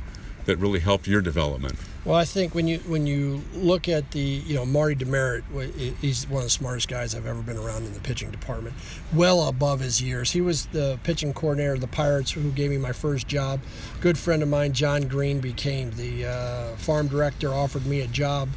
that 0.46 0.58
really 0.58 0.80
helped 0.80 1.08
your 1.08 1.22
development. 1.22 1.76
Well, 2.06 2.16
I 2.16 2.24
think 2.24 2.56
when 2.56 2.66
you 2.68 2.80
when 2.80 3.06
you 3.06 3.44
look 3.54 3.90
at 3.90 4.12
the 4.12 4.22
you 4.22 4.56
know 4.56 4.66
Marty 4.66 4.96
DeMerritt, 4.96 5.44
he's 5.98 6.28
one 6.30 6.40
of 6.40 6.46
the 6.46 6.50
smartest 6.50 6.88
guys 6.88 7.14
I've 7.14 7.26
ever 7.26 7.42
been 7.42 7.58
around 7.58 7.86
in 7.86 7.94
the 7.94 8.00
pitching 8.00 8.32
department. 8.32 8.76
Well 9.14 9.48
above 9.50 9.82
his 9.82 10.02
years, 10.02 10.32
he 10.32 10.40
was 10.40 10.68
the 10.68 10.98
pitching 11.04 11.34
coordinator 11.34 11.74
of 11.74 11.82
the 11.82 11.88
Pirates, 11.88 12.32
who 12.32 12.52
gave 12.52 12.70
me 12.72 12.78
my 12.78 12.94
first 12.94 13.28
job. 13.28 13.60
Good 14.00 14.18
friend 14.18 14.42
of 14.42 14.48
mine, 14.48 14.72
John 14.72 15.10
Green, 15.10 15.42
became 15.42 15.92
the 15.92 16.28
uh, 16.28 16.76
farm 16.78 17.10
director. 17.10 17.54
Offered 17.54 17.86
me 17.86 18.00
a 18.00 18.08
job. 18.08 18.48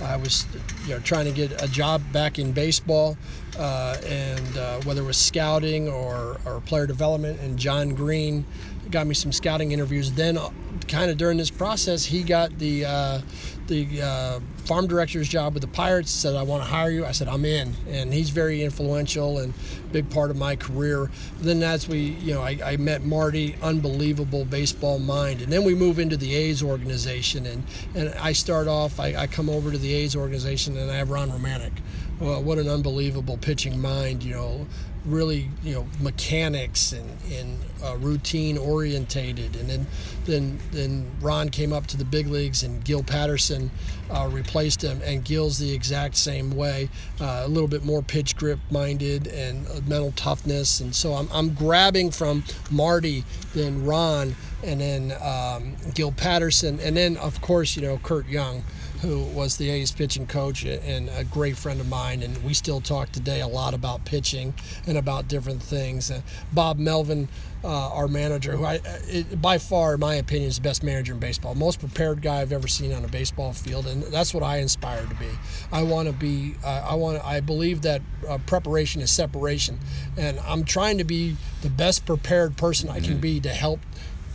I 0.00 0.16
was 0.16 0.46
you 0.84 0.94
know 0.94 1.00
trying 1.00 1.24
to 1.24 1.32
get 1.32 1.60
a 1.60 1.66
job 1.66 2.02
back 2.12 2.38
in 2.38 2.52
baseball, 2.52 3.16
uh, 3.58 3.96
and 4.06 4.56
uh, 4.56 4.80
whether 4.82 5.02
it 5.02 5.06
was 5.06 5.16
scouting 5.18 5.88
or 5.88 6.40
or 6.46 6.60
player 6.60 6.86
development, 6.86 7.40
and 7.40 7.58
John 7.58 7.96
Green 7.96 8.44
got 8.92 9.06
me 9.06 9.14
some 9.14 9.32
scouting 9.32 9.72
interviews. 9.72 10.12
Then, 10.12 10.36
uh, 10.36 10.50
kind 10.86 11.10
of 11.10 11.16
during 11.16 11.38
this 11.38 11.50
process, 11.50 12.04
he 12.04 12.22
got 12.22 12.58
the 12.58 12.84
uh, 12.84 13.20
the 13.66 14.02
uh, 14.02 14.40
farm 14.64 14.86
director's 14.86 15.28
job 15.28 15.54
with 15.54 15.62
the 15.62 15.68
Pirates. 15.68 16.10
Said, 16.10 16.36
"I 16.36 16.42
want 16.42 16.62
to 16.62 16.68
hire 16.68 16.90
you." 16.90 17.04
I 17.04 17.12
said, 17.12 17.28
"I'm 17.28 17.44
in," 17.44 17.74
and 17.88 18.12
he's 18.12 18.30
very 18.30 18.62
influential 18.62 19.38
and 19.38 19.54
big 19.90 20.08
part 20.10 20.30
of 20.30 20.36
my 20.36 20.54
career. 20.54 21.10
Then 21.40 21.62
as 21.62 21.88
we, 21.88 21.98
you 21.98 22.34
know, 22.34 22.42
I, 22.42 22.58
I 22.64 22.76
met 22.76 23.02
Marty, 23.02 23.56
unbelievable 23.62 24.44
baseball 24.44 24.98
mind, 24.98 25.42
and 25.42 25.52
then 25.52 25.64
we 25.64 25.74
move 25.74 25.98
into 25.98 26.16
the 26.16 26.34
A's 26.34 26.62
organization, 26.62 27.46
and 27.46 27.64
and 27.94 28.14
I 28.20 28.32
start 28.32 28.68
off. 28.68 29.00
I, 29.00 29.14
I 29.16 29.26
come 29.26 29.48
over 29.48 29.72
to 29.72 29.78
the 29.78 29.92
A's 29.94 30.14
organization, 30.14 30.76
and 30.76 30.90
I 30.90 30.96
have 30.96 31.10
Ron 31.10 31.30
Romanick. 31.30 31.72
Well, 32.20 32.40
what 32.40 32.58
an 32.58 32.68
unbelievable 32.68 33.36
pitching 33.36 33.80
mind, 33.80 34.22
you 34.22 34.34
know, 34.34 34.66
really 35.04 35.48
you 35.62 35.74
know 35.74 35.86
mechanics 36.00 36.92
and, 36.92 37.18
and 37.32 37.58
uh, 37.84 37.96
routine 37.96 38.56
orientated. 38.56 39.56
And 39.56 39.68
then 39.68 39.86
then 40.24 40.60
then 40.70 41.10
Ron 41.20 41.48
came 41.48 41.72
up 41.72 41.86
to 41.88 41.96
the 41.96 42.04
big 42.04 42.28
leagues 42.28 42.62
and 42.62 42.84
Gil 42.84 43.02
Patterson 43.02 43.70
uh, 44.10 44.28
replaced 44.30 44.82
him. 44.82 45.00
And 45.04 45.24
Gil's 45.24 45.58
the 45.58 45.72
exact 45.72 46.16
same 46.16 46.54
way 46.54 46.88
uh, 47.20 47.42
a 47.44 47.48
little 47.48 47.68
bit 47.68 47.84
more 47.84 48.02
pitch 48.02 48.36
grip 48.36 48.58
minded 48.70 49.26
and 49.26 49.66
uh, 49.68 49.80
mental 49.86 50.12
toughness. 50.12 50.80
And 50.80 50.94
so 50.94 51.14
I'm, 51.14 51.28
I'm 51.32 51.54
grabbing 51.54 52.10
from 52.10 52.44
Marty 52.70 53.24
then 53.54 53.84
Ron 53.84 54.34
and 54.62 54.80
then 54.80 55.12
um, 55.22 55.76
Gil 55.94 56.12
Patterson. 56.12 56.78
And 56.80 56.96
then 56.96 57.16
of 57.16 57.40
course 57.40 57.76
you 57.76 57.82
know 57.82 57.98
Curt 57.98 58.28
Young 58.28 58.62
who 59.02 59.24
was 59.34 59.56
the 59.56 59.68
A's 59.68 59.90
pitching 59.90 60.28
coach 60.28 60.64
and 60.64 61.10
a 61.10 61.24
great 61.24 61.56
friend 61.56 61.80
of 61.80 61.88
mine. 61.88 62.22
And 62.22 62.42
we 62.44 62.54
still 62.54 62.80
talk 62.80 63.10
today 63.10 63.40
a 63.40 63.48
lot 63.48 63.74
about 63.74 64.04
pitching 64.04 64.54
and 64.86 64.96
about 64.96 65.26
different 65.26 65.60
things. 65.60 66.10
Uh, 66.10 66.22
Bob 66.52 66.78
Melvin, 66.78 67.28
uh, 67.64 67.68
our 67.68 68.06
manager, 68.06 68.56
who 68.56 68.64
I, 68.64 68.80
it, 69.08 69.42
by 69.42 69.58
far, 69.58 69.94
in 69.94 70.00
my 70.00 70.14
opinion, 70.14 70.48
is 70.48 70.56
the 70.56 70.62
best 70.62 70.84
manager 70.84 71.14
in 71.14 71.18
baseball. 71.18 71.56
Most 71.56 71.80
prepared 71.80 72.22
guy 72.22 72.40
I've 72.40 72.52
ever 72.52 72.68
seen 72.68 72.92
on 72.92 73.04
a 73.04 73.08
baseball 73.08 73.52
field, 73.52 73.88
and 73.88 74.04
that's 74.04 74.32
what 74.32 74.44
I 74.44 74.58
aspire 74.58 75.04
to 75.04 75.14
be. 75.16 75.28
I 75.72 75.82
want 75.82 76.06
to 76.06 76.14
be. 76.14 76.54
Uh, 76.64 76.86
I 76.88 76.94
want. 76.94 77.24
I 77.24 77.40
believe 77.40 77.82
that 77.82 78.02
uh, 78.28 78.38
preparation 78.46 79.02
is 79.02 79.10
separation, 79.10 79.80
and 80.16 80.38
I'm 80.40 80.64
trying 80.64 80.98
to 80.98 81.04
be 81.04 81.36
the 81.62 81.70
best 81.70 82.06
prepared 82.06 82.56
person 82.56 82.88
I 82.88 83.00
can 83.00 83.14
mm-hmm. 83.14 83.20
be 83.20 83.40
to 83.40 83.50
help 83.50 83.80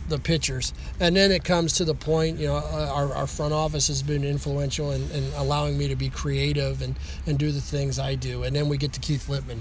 the 0.08 0.18
pitchers. 0.18 0.72
And 1.00 1.16
then 1.16 1.30
it 1.30 1.44
comes 1.44 1.74
to 1.74 1.84
the 1.84 1.94
point, 1.94 2.38
you 2.38 2.46
know, 2.46 2.56
uh, 2.56 2.90
our, 2.92 3.14
our 3.14 3.26
front 3.26 3.52
office 3.52 3.88
has 3.88 4.02
been 4.02 4.24
influential 4.24 4.92
in, 4.92 5.10
in, 5.10 5.30
allowing 5.36 5.76
me 5.78 5.88
to 5.88 5.96
be 5.96 6.08
creative 6.08 6.82
and, 6.82 6.98
and 7.26 7.38
do 7.38 7.52
the 7.52 7.60
things 7.60 7.98
I 7.98 8.14
do. 8.14 8.42
And 8.42 8.54
then 8.54 8.68
we 8.68 8.76
get 8.76 8.92
to 8.94 9.00
Keith 9.00 9.26
Lieppman. 9.28 9.60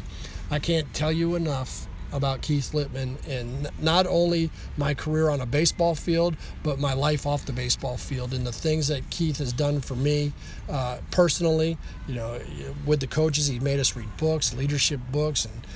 I 0.50 0.60
can't 0.60 0.92
tell 0.94 1.12
you 1.12 1.36
enough 1.36 1.88
about 2.12 2.42
Keith 2.42 2.72
Lieppman 2.74 3.18
and 3.28 3.70
not 3.82 4.08
only 4.08 4.50
my 4.78 4.94
career 4.94 5.30
on 5.30 5.42
a 5.42 5.46
baseball 5.46 5.96
field, 5.96 6.38
but 6.64 6.80
my 6.80 6.94
life 6.94 7.26
off 7.26 7.46
the 7.46 7.52
baseball 7.52 7.98
field 7.98 8.34
and 8.34 8.46
the 8.46 8.52
things 8.52 8.88
that 8.88 9.10
Keith 9.10 9.38
has 9.38 9.52
done 9.52 9.82
for 9.82 9.96
me 9.96 10.32
uh, 10.70 11.00
personally. 11.12 11.78
You 12.08 12.16
know, 12.16 12.40
with 12.86 13.00
the 13.02 13.08
coaches, 13.08 13.48
he 13.48 13.60
made 13.60 13.80
us 13.80 13.96
read 13.96 14.16
books, 14.18 14.54
leadership 14.54 15.00
books, 15.12 15.46
and 15.46 15.68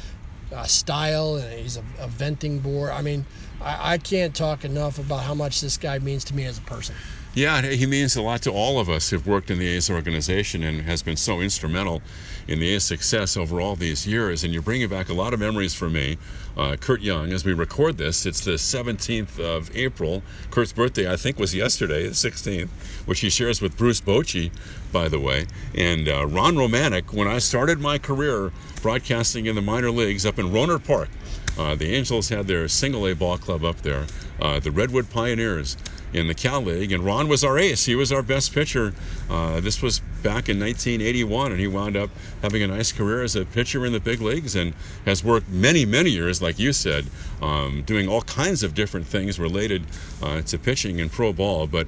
uh, 0.53 0.63
style, 0.65 1.35
and 1.35 1.59
he's 1.59 1.77
a, 1.77 1.83
a 1.99 2.07
venting 2.07 2.59
board. 2.59 2.91
I 2.91 3.01
mean, 3.01 3.25
I, 3.61 3.93
I 3.93 3.97
can't 3.97 4.35
talk 4.35 4.65
enough 4.65 4.99
about 4.99 5.21
how 5.21 5.33
much 5.33 5.61
this 5.61 5.77
guy 5.77 5.99
means 5.99 6.23
to 6.25 6.35
me 6.35 6.45
as 6.45 6.57
a 6.57 6.61
person. 6.61 6.95
Yeah, 7.33 7.61
he 7.61 7.85
means 7.85 8.17
a 8.17 8.21
lot 8.21 8.41
to 8.41 8.51
all 8.51 8.77
of 8.77 8.89
us 8.89 9.09
who've 9.09 9.25
worked 9.25 9.49
in 9.49 9.57
the 9.57 9.67
A's 9.67 9.89
organization 9.89 10.63
and 10.63 10.81
has 10.81 11.01
been 11.01 11.15
so 11.15 11.39
instrumental 11.39 12.01
in 12.45 12.59
the 12.59 12.67
A's 12.73 12.83
success 12.83 13.37
over 13.37 13.61
all 13.61 13.77
these 13.77 14.05
years. 14.05 14.43
And 14.43 14.51
you're 14.51 14.61
bringing 14.61 14.89
back 14.89 15.07
a 15.07 15.13
lot 15.13 15.33
of 15.33 15.39
memories 15.39 15.73
for 15.73 15.89
me. 15.89 16.17
Uh, 16.57 16.75
Curt 16.75 16.99
Young, 16.99 17.31
as 17.31 17.45
we 17.45 17.53
record 17.53 17.97
this, 17.97 18.25
it's 18.25 18.43
the 18.43 18.55
17th 18.55 19.39
of 19.39 19.73
April. 19.73 20.23
Curt's 20.49 20.73
birthday, 20.73 21.09
I 21.09 21.15
think, 21.15 21.39
was 21.39 21.55
yesterday, 21.55 22.03
the 22.03 22.13
16th, 22.13 22.67
which 23.05 23.21
he 23.21 23.29
shares 23.29 23.61
with 23.61 23.77
Bruce 23.77 24.01
Bochy, 24.01 24.51
by 24.91 25.07
the 25.07 25.19
way. 25.19 25.47
And 25.73 26.09
uh, 26.09 26.25
Ron 26.25 26.55
Romanick, 26.55 27.13
when 27.13 27.29
I 27.29 27.37
started 27.37 27.79
my 27.79 27.97
career 27.97 28.51
broadcasting 28.81 29.45
in 29.45 29.55
the 29.55 29.61
minor 29.61 29.91
leagues 29.91 30.25
up 30.25 30.39
in 30.39 30.47
Rohnert 30.47 30.85
Park, 30.85 31.09
uh, 31.57 31.75
the 31.75 31.93
Angels 31.93 32.29
had 32.29 32.47
their 32.47 32.67
single 32.67 33.07
A 33.07 33.13
ball 33.13 33.37
club 33.37 33.63
up 33.63 33.81
there, 33.81 34.05
uh, 34.41 34.59
the 34.59 34.71
Redwood 34.71 35.09
Pioneers 35.09 35.77
in 36.13 36.27
the 36.27 36.33
Cal 36.33 36.61
League, 36.61 36.91
and 36.91 37.03
Ron 37.03 37.27
was 37.27 37.43
our 37.43 37.57
ace. 37.57 37.85
He 37.85 37.95
was 37.95 38.11
our 38.11 38.21
best 38.21 38.53
pitcher. 38.53 38.93
Uh, 39.29 39.59
this 39.59 39.81
was 39.81 39.99
back 40.23 40.49
in 40.49 40.59
1981, 40.59 41.51
and 41.51 41.59
he 41.59 41.67
wound 41.67 41.95
up 41.95 42.09
having 42.41 42.61
a 42.63 42.67
nice 42.67 42.91
career 42.91 43.23
as 43.23 43.35
a 43.35 43.45
pitcher 43.45 43.85
in 43.85 43.93
the 43.93 43.99
big 43.99 44.21
leagues 44.21 44.55
and 44.55 44.73
has 45.05 45.23
worked 45.23 45.49
many, 45.49 45.85
many 45.85 46.09
years, 46.09 46.41
like 46.41 46.59
you 46.59 46.73
said, 46.73 47.05
um, 47.41 47.83
doing 47.83 48.09
all 48.09 48.21
kinds 48.23 48.63
of 48.63 48.73
different 48.73 49.07
things 49.07 49.39
related 49.39 49.83
uh, 50.21 50.41
to 50.41 50.57
pitching 50.57 50.99
and 50.99 51.11
pro 51.11 51.31
ball. 51.31 51.65
But 51.67 51.87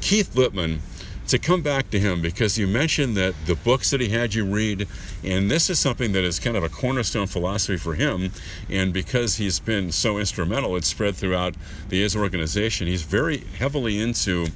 Keith 0.00 0.34
Lieppman 0.34 0.80
to 1.28 1.38
come 1.38 1.62
back 1.62 1.90
to 1.90 1.98
him 1.98 2.20
because 2.20 2.58
you 2.58 2.66
mentioned 2.66 3.16
that 3.16 3.34
the 3.46 3.54
books 3.54 3.90
that 3.90 4.00
he 4.00 4.08
had 4.08 4.34
you 4.34 4.44
read, 4.44 4.86
and 5.24 5.50
this 5.50 5.70
is 5.70 5.78
something 5.78 6.12
that 6.12 6.24
is 6.24 6.38
kind 6.38 6.56
of 6.56 6.64
a 6.64 6.68
cornerstone 6.68 7.26
philosophy 7.26 7.76
for 7.76 7.94
him. 7.94 8.32
And 8.68 8.92
because 8.92 9.36
he's 9.36 9.58
been 9.58 9.92
so 9.92 10.18
instrumental, 10.18 10.76
it's 10.76 10.88
spread 10.88 11.16
throughout 11.16 11.54
the 11.88 12.02
A's 12.02 12.16
organization. 12.16 12.86
He's 12.86 13.02
very 13.02 13.38
heavily 13.38 14.00
into 14.00 14.46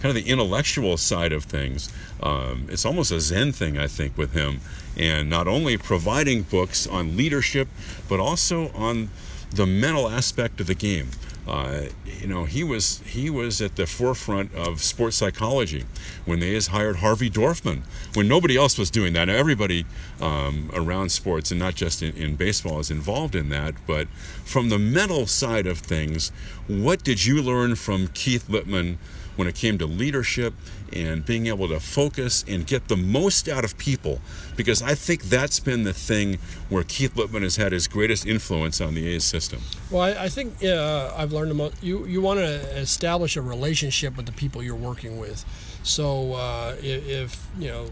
kind 0.00 0.16
of 0.16 0.24
the 0.24 0.30
intellectual 0.30 0.96
side 0.96 1.32
of 1.32 1.44
things. 1.44 1.92
Um, 2.22 2.66
it's 2.68 2.84
almost 2.84 3.12
a 3.12 3.20
Zen 3.20 3.52
thing, 3.52 3.78
I 3.78 3.86
think, 3.86 4.16
with 4.16 4.32
him. 4.32 4.60
And 4.96 5.30
not 5.30 5.46
only 5.48 5.76
providing 5.76 6.42
books 6.42 6.86
on 6.86 7.16
leadership, 7.16 7.68
but 8.08 8.20
also 8.20 8.70
on 8.72 9.10
the 9.50 9.66
mental 9.66 10.08
aspect 10.08 10.60
of 10.60 10.66
the 10.66 10.74
game. 10.74 11.10
Uh, 11.52 11.82
you 12.06 12.26
know, 12.26 12.46
he 12.46 12.64
was 12.64 13.00
he 13.04 13.28
was 13.28 13.60
at 13.60 13.76
the 13.76 13.86
forefront 13.86 14.54
of 14.54 14.80
sports 14.82 15.16
psychology 15.18 15.84
when 16.24 16.40
they 16.40 16.58
hired 16.58 16.96
Harvey 16.96 17.28
Dorfman 17.28 17.82
when 18.14 18.26
nobody 18.26 18.56
else 18.56 18.78
was 18.78 18.90
doing 18.90 19.12
that. 19.12 19.26
Now, 19.26 19.34
everybody 19.34 19.84
um, 20.18 20.70
around 20.72 21.12
sports 21.12 21.50
and 21.50 21.60
not 21.60 21.74
just 21.74 22.02
in, 22.02 22.16
in 22.16 22.36
baseball 22.36 22.80
is 22.80 22.90
involved 22.90 23.34
in 23.34 23.50
that. 23.50 23.74
But 23.86 24.08
from 24.46 24.70
the 24.70 24.78
mental 24.78 25.26
side 25.26 25.66
of 25.66 25.80
things, 25.80 26.32
what 26.68 27.04
did 27.04 27.26
you 27.26 27.42
learn 27.42 27.74
from 27.74 28.08
Keith 28.08 28.48
Lieppman? 28.48 28.96
When 29.36 29.48
it 29.48 29.54
came 29.54 29.78
to 29.78 29.86
leadership 29.86 30.54
and 30.92 31.24
being 31.24 31.46
able 31.46 31.68
to 31.68 31.80
focus 31.80 32.44
and 32.46 32.66
get 32.66 32.88
the 32.88 32.96
most 32.96 33.48
out 33.48 33.64
of 33.64 33.76
people 33.78 34.20
because 34.56 34.82
I 34.82 34.94
think 34.94 35.22
that's 35.24 35.60
been 35.60 35.84
the 35.84 35.92
thing 35.92 36.38
where 36.68 36.84
Keith 36.84 37.14
Lieppman 37.14 37.42
has 37.42 37.56
had 37.56 37.72
his 37.72 37.88
greatest 37.88 38.26
influence 38.26 38.80
on 38.80 38.94
the 38.94 39.08
A's 39.08 39.24
system. 39.24 39.60
Well, 39.90 40.02
I, 40.02 40.24
I 40.24 40.28
think 40.28 40.62
uh, 40.62 41.12
I've 41.16 41.32
learned 41.32 41.52
about 41.52 41.72
you. 41.82 42.06
You 42.06 42.20
want 42.20 42.40
to 42.40 42.60
establish 42.76 43.36
a 43.36 43.42
relationship 43.42 44.16
with 44.16 44.26
the 44.26 44.32
people 44.32 44.62
you're 44.62 44.74
working 44.76 45.18
with. 45.18 45.44
So 45.82 46.34
uh, 46.34 46.76
if 46.80 47.46
you 47.58 47.68
know, 47.68 47.86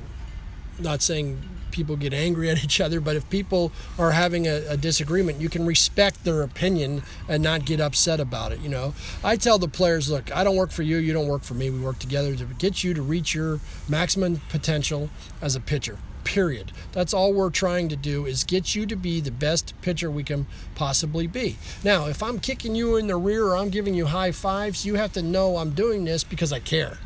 not 0.82 1.02
saying 1.02 1.38
people 1.70 1.96
get 1.96 2.12
angry 2.12 2.50
at 2.50 2.62
each 2.64 2.80
other, 2.80 3.00
but 3.00 3.16
if 3.16 3.28
people 3.30 3.72
are 3.98 4.10
having 4.12 4.46
a, 4.46 4.66
a, 4.68 4.76
disagreement, 4.76 5.40
you 5.40 5.48
can 5.48 5.64
respect 5.64 6.24
their 6.24 6.42
opinion 6.42 7.02
and 7.28 7.42
not 7.42 7.64
get 7.64 7.80
upset 7.80 8.20
about 8.20 8.52
it. 8.52 8.60
You 8.60 8.68
know, 8.68 8.94
I 9.22 9.36
tell 9.36 9.58
the 9.58 9.68
players, 9.68 10.10
look, 10.10 10.34
I 10.34 10.44
don't 10.44 10.56
work 10.56 10.70
for 10.70 10.82
you, 10.82 10.96
you 10.96 11.12
don't 11.12 11.28
work 11.28 11.42
for 11.42 11.54
me. 11.54 11.70
We 11.70 11.80
work 11.80 11.98
together 11.98 12.34
to 12.36 12.44
get 12.44 12.84
you 12.84 12.94
to 12.94 13.02
reach 13.02 13.34
your 13.34 13.60
maximum 13.88 14.40
potential 14.48 15.10
as 15.40 15.56
a 15.56 15.60
pitcher. 15.60 15.98
Period. 16.22 16.72
That's 16.92 17.14
all 17.14 17.32
we're 17.32 17.50
trying 17.50 17.88
to 17.88 17.96
do 17.96 18.26
is 18.26 18.44
get 18.44 18.74
you 18.74 18.84
to 18.86 18.94
be 18.94 19.20
the 19.20 19.30
best 19.30 19.74
pitcher 19.80 20.10
we 20.10 20.22
can 20.22 20.46
possibly 20.74 21.26
be. 21.26 21.56
Now, 21.82 22.06
if 22.06 22.22
I'm 22.22 22.38
kicking 22.38 22.74
you 22.74 22.96
in 22.96 23.06
the 23.06 23.16
rear 23.16 23.46
or 23.46 23.56
I'm 23.56 23.70
giving 23.70 23.94
you 23.94 24.06
high 24.06 24.30
fives, 24.32 24.84
you 24.84 24.96
have 24.96 25.12
to 25.14 25.22
know 25.22 25.56
I'm 25.56 25.70
doing 25.70 26.04
this 26.04 26.22
because 26.22 26.52
I 26.52 26.60
care. 26.60 26.98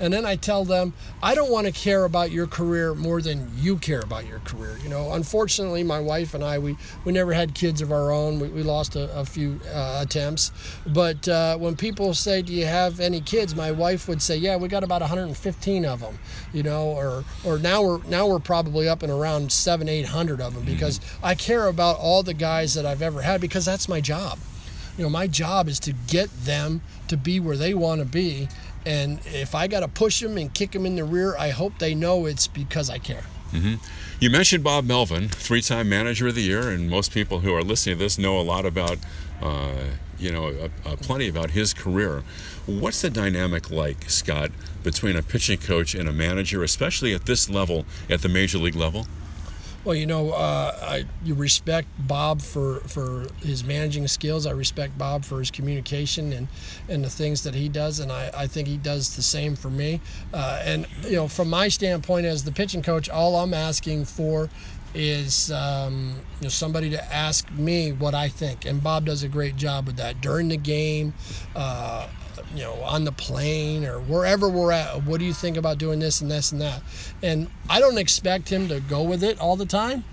And 0.00 0.12
then 0.12 0.24
I 0.24 0.36
tell 0.36 0.64
them, 0.64 0.94
I 1.22 1.34
don't 1.34 1.50
want 1.50 1.66
to 1.66 1.72
care 1.72 2.04
about 2.04 2.30
your 2.30 2.46
career 2.46 2.94
more 2.94 3.20
than 3.20 3.50
you 3.56 3.76
care 3.76 4.00
about 4.00 4.26
your 4.26 4.38
career. 4.40 4.78
You 4.82 4.88
know, 4.88 5.12
unfortunately, 5.12 5.82
my 5.82 6.00
wife 6.00 6.32
and 6.32 6.42
I, 6.42 6.58
we, 6.58 6.76
we 7.04 7.12
never 7.12 7.34
had 7.34 7.54
kids 7.54 7.82
of 7.82 7.92
our 7.92 8.10
own. 8.10 8.40
We, 8.40 8.48
we 8.48 8.62
lost 8.62 8.96
a, 8.96 9.14
a 9.18 9.26
few 9.26 9.60
uh, 9.72 9.98
attempts. 10.02 10.52
But 10.86 11.28
uh, 11.28 11.58
when 11.58 11.76
people 11.76 12.14
say, 12.14 12.40
Do 12.40 12.54
you 12.54 12.64
have 12.64 12.98
any 12.98 13.20
kids? 13.20 13.54
My 13.54 13.70
wife 13.70 14.08
would 14.08 14.22
say, 14.22 14.38
Yeah, 14.38 14.56
we 14.56 14.68
got 14.68 14.82
about 14.82 15.02
115 15.02 15.84
of 15.84 16.00
them, 16.00 16.18
you 16.54 16.62
know, 16.62 16.88
or, 16.88 17.24
or 17.44 17.58
now 17.58 17.82
we're 17.82 18.02
now 18.04 18.26
we're 18.26 18.38
probably 18.38 18.88
up 18.88 19.02
and 19.02 19.12
around 19.12 19.52
seven, 19.52 19.88
800 19.88 20.40
of 20.40 20.54
them 20.54 20.64
because 20.64 20.98
mm-hmm. 20.98 21.26
I 21.26 21.34
care 21.34 21.66
about 21.66 21.98
all 21.98 22.22
the 22.22 22.34
guys 22.34 22.74
that 22.74 22.86
I've 22.86 23.02
ever 23.02 23.20
had 23.20 23.40
because 23.40 23.66
that's 23.66 23.88
my 23.88 24.00
job. 24.00 24.38
You 24.96 25.04
know, 25.04 25.10
my 25.10 25.26
job 25.26 25.68
is 25.68 25.78
to 25.80 25.92
get 25.92 26.30
them 26.44 26.82
to 27.08 27.16
be 27.16 27.40
where 27.40 27.56
they 27.56 27.74
want 27.74 28.00
to 28.00 28.04
be 28.04 28.48
And 28.86 29.20
if 29.26 29.54
I 29.54 29.66
got 29.66 29.80
to 29.80 29.88
push 29.88 30.20
them 30.20 30.38
and 30.38 30.52
kick 30.52 30.72
them 30.72 30.86
in 30.86 30.96
the 30.96 31.04
rear, 31.04 31.36
I 31.36 31.50
hope 31.50 31.78
they 31.78 31.94
know 31.94 32.26
it's 32.26 32.46
because 32.46 32.88
I 32.88 32.98
care. 32.98 33.24
Mm-hmm. 33.52 33.74
You 34.20 34.30
mentioned 34.30 34.62
Bob 34.62 34.84
Melvin, 34.84 35.28
three-time 35.28 35.88
Manager 35.88 36.28
of 36.28 36.34
the 36.34 36.42
Year, 36.42 36.70
and 36.70 36.88
most 36.88 37.12
people 37.12 37.40
who 37.40 37.54
are 37.54 37.62
listening 37.62 37.96
to 37.96 38.04
this 38.04 38.18
know 38.18 38.38
a 38.38 38.42
lot 38.42 38.64
about, 38.64 38.98
uh, 39.42 39.84
you 40.18 40.30
know, 40.30 40.70
plenty 41.02 41.28
about 41.28 41.50
his 41.50 41.74
career. 41.74 42.22
What's 42.66 43.02
the 43.02 43.10
dynamic 43.10 43.70
like, 43.70 44.08
Scott, 44.10 44.50
between 44.82 45.16
a 45.16 45.22
pitching 45.22 45.58
coach 45.58 45.94
and 45.94 46.08
a 46.08 46.12
manager, 46.12 46.62
especially 46.62 47.12
at 47.14 47.26
this 47.26 47.50
level, 47.50 47.86
at 48.08 48.22
the 48.22 48.28
major 48.28 48.58
league 48.58 48.76
level? 48.76 49.06
Well, 49.82 49.94
you 49.94 50.04
know, 50.04 50.32
uh, 50.32 50.76
I 50.82 51.04
you 51.24 51.34
respect 51.34 51.88
Bob 51.98 52.42
for, 52.42 52.80
for 52.80 53.26
his 53.40 53.64
managing 53.64 54.06
skills. 54.08 54.44
I 54.44 54.50
respect 54.50 54.98
Bob 54.98 55.24
for 55.24 55.38
his 55.38 55.50
communication 55.50 56.34
and, 56.34 56.48
and 56.88 57.02
the 57.02 57.08
things 57.08 57.44
that 57.44 57.54
he 57.54 57.70
does, 57.70 57.98
and 57.98 58.12
I, 58.12 58.30
I 58.36 58.46
think 58.46 58.68
he 58.68 58.76
does 58.76 59.16
the 59.16 59.22
same 59.22 59.56
for 59.56 59.70
me. 59.70 60.02
Uh, 60.34 60.60
and 60.64 60.86
you 61.04 61.16
know, 61.16 61.28
from 61.28 61.48
my 61.48 61.68
standpoint 61.68 62.26
as 62.26 62.44
the 62.44 62.52
pitching 62.52 62.82
coach, 62.82 63.08
all 63.08 63.36
I'm 63.36 63.54
asking 63.54 64.04
for 64.04 64.50
is 64.92 65.50
um, 65.50 66.16
you 66.40 66.44
know 66.44 66.48
somebody 66.50 66.90
to 66.90 67.14
ask 67.14 67.50
me 67.52 67.92
what 67.92 68.14
I 68.14 68.28
think, 68.28 68.66
and 68.66 68.82
Bob 68.82 69.06
does 69.06 69.22
a 69.22 69.28
great 69.28 69.56
job 69.56 69.86
with 69.86 69.96
that 69.96 70.20
during 70.20 70.48
the 70.48 70.58
game. 70.58 71.14
Uh, 71.56 72.06
you 72.54 72.62
know, 72.62 72.74
on 72.82 73.04
the 73.04 73.12
plane 73.12 73.84
or 73.84 74.00
wherever 74.00 74.48
we're 74.48 74.72
at, 74.72 75.04
what 75.04 75.18
do 75.18 75.24
you 75.24 75.32
think 75.32 75.56
about 75.56 75.78
doing 75.78 75.98
this 75.98 76.20
and 76.20 76.30
this 76.30 76.52
and 76.52 76.60
that? 76.60 76.82
And 77.22 77.48
I 77.68 77.80
don't 77.80 77.98
expect 77.98 78.48
him 78.48 78.68
to 78.68 78.80
go 78.80 79.02
with 79.02 79.22
it 79.22 79.40
all 79.40 79.56
the 79.56 79.66
time 79.66 80.04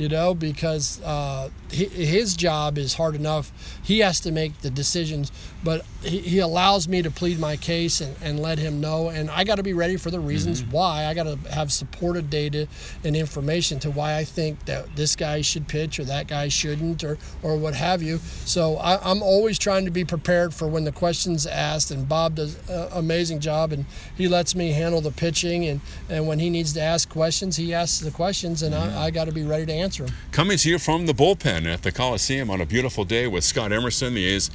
you 0.00 0.08
know, 0.08 0.32
because 0.32 0.98
uh, 1.02 1.50
his 1.70 2.34
job 2.34 2.78
is 2.78 2.94
hard 2.94 3.14
enough. 3.14 3.52
He 3.82 3.98
has 3.98 4.18
to 4.20 4.32
make 4.32 4.58
the 4.62 4.70
decisions, 4.70 5.30
but 5.62 5.84
he, 6.02 6.18
he 6.18 6.38
allows 6.38 6.88
me 6.88 7.02
to 7.02 7.10
plead 7.10 7.38
my 7.38 7.56
case 7.56 8.00
and, 8.00 8.16
and 8.22 8.40
let 8.40 8.58
him 8.58 8.80
know. 8.80 9.10
And 9.10 9.30
I 9.30 9.44
got 9.44 9.56
to 9.56 9.62
be 9.62 9.74
ready 9.74 9.96
for 9.96 10.10
the 10.10 10.20
reasons 10.20 10.62
mm-hmm. 10.62 10.72
why. 10.72 11.06
I 11.06 11.14
got 11.14 11.24
to 11.24 11.36
have 11.50 11.70
supported 11.70 12.30
data 12.30 12.68
and 13.04 13.14
information 13.14 13.78
to 13.80 13.90
why 13.90 14.16
I 14.16 14.24
think 14.24 14.64
that 14.64 14.96
this 14.96 15.16
guy 15.16 15.42
should 15.42 15.68
pitch 15.68 15.98
or 15.98 16.04
that 16.04 16.26
guy 16.28 16.48
shouldn't 16.48 17.04
or, 17.04 17.18
or 17.42 17.56
what 17.56 17.74
have 17.74 18.02
you. 18.02 18.18
So 18.44 18.76
I, 18.76 19.10
am 19.10 19.22
always 19.22 19.58
trying 19.58 19.84
to 19.84 19.90
be 19.90 20.04
prepared 20.04 20.54
for 20.54 20.66
when 20.66 20.84
the 20.84 20.92
question's 20.92 21.46
asked. 21.46 21.90
And 21.90 22.08
Bob 22.08 22.36
does 22.36 22.56
an 22.68 22.88
amazing 22.92 23.40
job, 23.40 23.72
and 23.72 23.84
he 24.16 24.28
lets 24.28 24.54
me 24.54 24.70
handle 24.70 25.00
the 25.00 25.12
pitching. 25.12 25.66
And, 25.66 25.80
and 26.08 26.26
when 26.26 26.38
he 26.38 26.48
needs 26.48 26.72
to 26.74 26.80
ask 26.80 27.08
questions, 27.08 27.56
he 27.56 27.74
asks 27.74 28.00
the 28.00 28.10
questions, 28.10 28.62
and 28.62 28.74
mm-hmm. 28.74 28.98
I, 28.98 29.06
I 29.06 29.10
got 29.10 29.26
to 29.26 29.32
be 29.32 29.42
ready 29.42 29.66
to 29.66 29.72
answer 29.72 30.04
them. 30.04 30.14
Coming 30.32 30.56
to 30.58 30.70
you 30.70 30.78
from 30.78 31.06
the 31.06 31.12
bullpen 31.12 31.66
at 31.66 31.82
the 31.82 31.92
Coliseum 31.92 32.50
on 32.50 32.60
a 32.60 32.66
beautiful 32.66 33.04
day 33.04 33.26
with 33.26 33.44
Scott 33.44 33.72
Emerson, 33.72 34.14
the 34.14 34.24
A's 34.24 34.50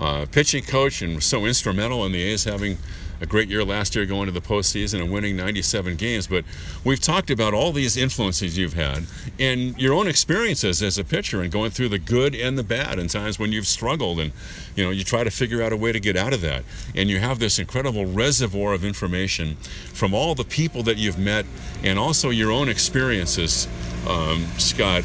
uh, 0.00 0.26
pitching 0.30 0.62
coach, 0.62 1.02
and 1.02 1.22
so 1.22 1.44
instrumental 1.44 2.04
in 2.04 2.12
the 2.12 2.22
A's 2.22 2.44
having 2.44 2.78
a 3.20 3.26
great 3.26 3.48
year 3.48 3.64
last 3.64 3.96
year 3.96 4.06
going 4.06 4.26
to 4.26 4.32
the 4.32 4.40
postseason 4.40 5.00
and 5.00 5.10
winning 5.10 5.36
97 5.36 5.96
games. 5.96 6.26
But 6.26 6.44
we've 6.84 7.00
talked 7.00 7.30
about 7.30 7.54
all 7.54 7.72
these 7.72 7.96
influences 7.96 8.56
you've 8.56 8.74
had 8.74 9.04
and 9.38 9.76
your 9.78 9.94
own 9.94 10.06
experiences 10.06 10.82
as 10.82 10.98
a 10.98 11.04
pitcher 11.04 11.42
and 11.42 11.50
going 11.50 11.70
through 11.70 11.88
the 11.88 11.98
good 11.98 12.34
and 12.34 12.56
the 12.56 12.62
bad 12.62 12.98
and 12.98 13.10
times 13.10 13.38
when 13.38 13.52
you've 13.52 13.66
struggled 13.66 14.20
and 14.20 14.32
you 14.76 14.84
know 14.84 14.90
you 14.90 15.04
try 15.04 15.24
to 15.24 15.30
figure 15.30 15.62
out 15.62 15.72
a 15.72 15.76
way 15.76 15.92
to 15.92 16.00
get 16.00 16.16
out 16.16 16.32
of 16.32 16.40
that. 16.42 16.62
And 16.94 17.10
you 17.10 17.18
have 17.18 17.38
this 17.38 17.58
incredible 17.58 18.06
reservoir 18.06 18.72
of 18.72 18.84
information 18.84 19.56
from 19.56 20.14
all 20.14 20.34
the 20.34 20.44
people 20.44 20.82
that 20.84 20.96
you've 20.96 21.18
met 21.18 21.46
and 21.82 21.98
also 21.98 22.30
your 22.30 22.52
own 22.52 22.68
experiences, 22.68 23.66
um, 24.08 24.44
Scott. 24.58 25.02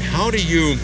How 0.00 0.30
do 0.30 0.42
you 0.42 0.76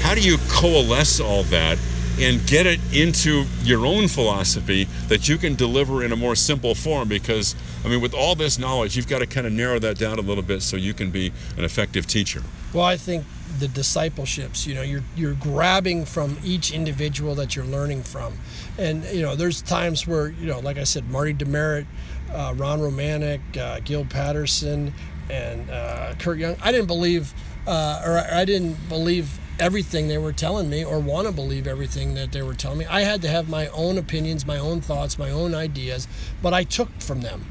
how 0.00 0.14
do 0.14 0.20
you 0.20 0.38
coalesce 0.48 1.20
all 1.20 1.42
that 1.44 1.78
and 2.20 2.44
get 2.46 2.66
it 2.66 2.80
into 2.92 3.44
your 3.62 3.86
own 3.86 4.08
philosophy 4.08 4.84
that 5.06 5.28
you 5.28 5.38
can 5.38 5.54
deliver 5.54 6.02
in 6.02 6.10
a 6.10 6.16
more 6.16 6.34
simple 6.34 6.74
form 6.74 7.08
because 7.08 7.54
i 7.84 7.88
mean 7.88 8.00
with 8.00 8.12
all 8.14 8.34
this 8.34 8.58
knowledge 8.58 8.96
you've 8.96 9.08
got 9.08 9.20
to 9.20 9.26
kind 9.26 9.46
of 9.46 9.52
narrow 9.52 9.78
that 9.78 9.96
down 9.96 10.18
a 10.18 10.22
little 10.22 10.42
bit 10.42 10.60
so 10.60 10.76
you 10.76 10.92
can 10.92 11.10
be 11.10 11.32
an 11.56 11.64
effective 11.64 12.06
teacher. 12.06 12.42
Well 12.72 12.84
i 12.84 12.96
think 12.96 13.24
the 13.58 13.68
discipleships 13.68 14.66
you 14.66 14.74
know 14.74 14.82
you're 14.82 15.02
you're 15.16 15.34
grabbing 15.34 16.04
from 16.04 16.36
each 16.44 16.72
individual 16.72 17.34
that 17.36 17.56
you're 17.56 17.64
learning 17.64 18.02
from. 18.02 18.38
And 18.78 19.04
you 19.04 19.22
know 19.22 19.36
there's 19.36 19.62
times 19.62 20.06
where 20.06 20.28
you 20.28 20.46
know 20.46 20.60
like 20.60 20.76
i 20.76 20.84
said 20.84 21.08
marty 21.08 21.34
demerritt 21.34 21.86
uh, 22.32 22.52
ron 22.56 22.80
romanick 22.80 23.40
uh, 23.56 23.80
gil 23.80 24.04
patterson 24.04 24.92
and 25.30 25.70
uh, 25.70 26.14
curt 26.18 26.38
young. 26.38 26.56
I 26.62 26.72
didn't 26.72 26.86
believe 26.86 27.32
uh, 27.66 28.02
or 28.04 28.18
i 28.18 28.44
didn't 28.44 28.88
believe 28.88 29.38
everything 29.58 30.08
they 30.08 30.18
were 30.18 30.32
telling 30.32 30.70
me 30.70 30.84
or 30.84 30.98
want 30.98 31.26
to 31.26 31.32
believe 31.32 31.66
everything 31.66 32.14
that 32.14 32.32
they 32.32 32.42
were 32.42 32.54
telling 32.54 32.78
me. 32.78 32.86
I 32.86 33.02
had 33.02 33.22
to 33.22 33.28
have 33.28 33.48
my 33.48 33.68
own 33.68 33.98
opinions, 33.98 34.46
my 34.46 34.58
own 34.58 34.80
thoughts, 34.80 35.18
my 35.18 35.30
own 35.30 35.54
ideas, 35.54 36.08
but 36.42 36.54
I 36.54 36.64
took 36.64 36.88
from 37.00 37.20
them. 37.20 37.44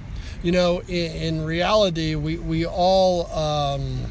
You 0.44 0.52
know, 0.52 0.82
in, 0.88 1.12
in 1.12 1.46
reality, 1.46 2.16
we, 2.16 2.38
we 2.38 2.66
all, 2.66 3.28
um, 3.32 4.06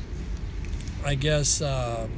I 1.05 1.15
guess, 1.15 1.63
uh, 1.63 2.09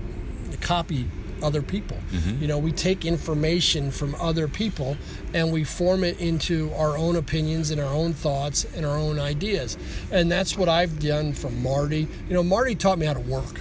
copy 0.60 1.06
other 1.42 1.62
people. 1.62 1.96
Mm-hmm. 2.10 2.42
You 2.42 2.48
know, 2.48 2.58
we 2.58 2.72
take 2.72 3.04
information 3.04 3.90
from 3.90 4.14
other 4.16 4.48
people 4.48 4.96
and 5.32 5.52
we 5.52 5.62
form 5.62 6.02
it 6.02 6.20
into 6.20 6.72
our 6.74 6.96
own 6.96 7.16
opinions 7.16 7.70
and 7.70 7.80
our 7.80 7.94
own 7.94 8.12
thoughts 8.12 8.64
and 8.74 8.84
our 8.84 8.96
own 8.96 9.20
ideas. 9.20 9.76
And 10.10 10.30
that's 10.30 10.56
what 10.56 10.68
I've 10.68 10.98
done 11.00 11.32
from 11.32 11.62
Marty. 11.62 12.08
You 12.28 12.34
know, 12.34 12.42
Marty 12.42 12.74
taught 12.74 12.98
me 12.98 13.06
how 13.06 13.14
to 13.14 13.20
work 13.20 13.60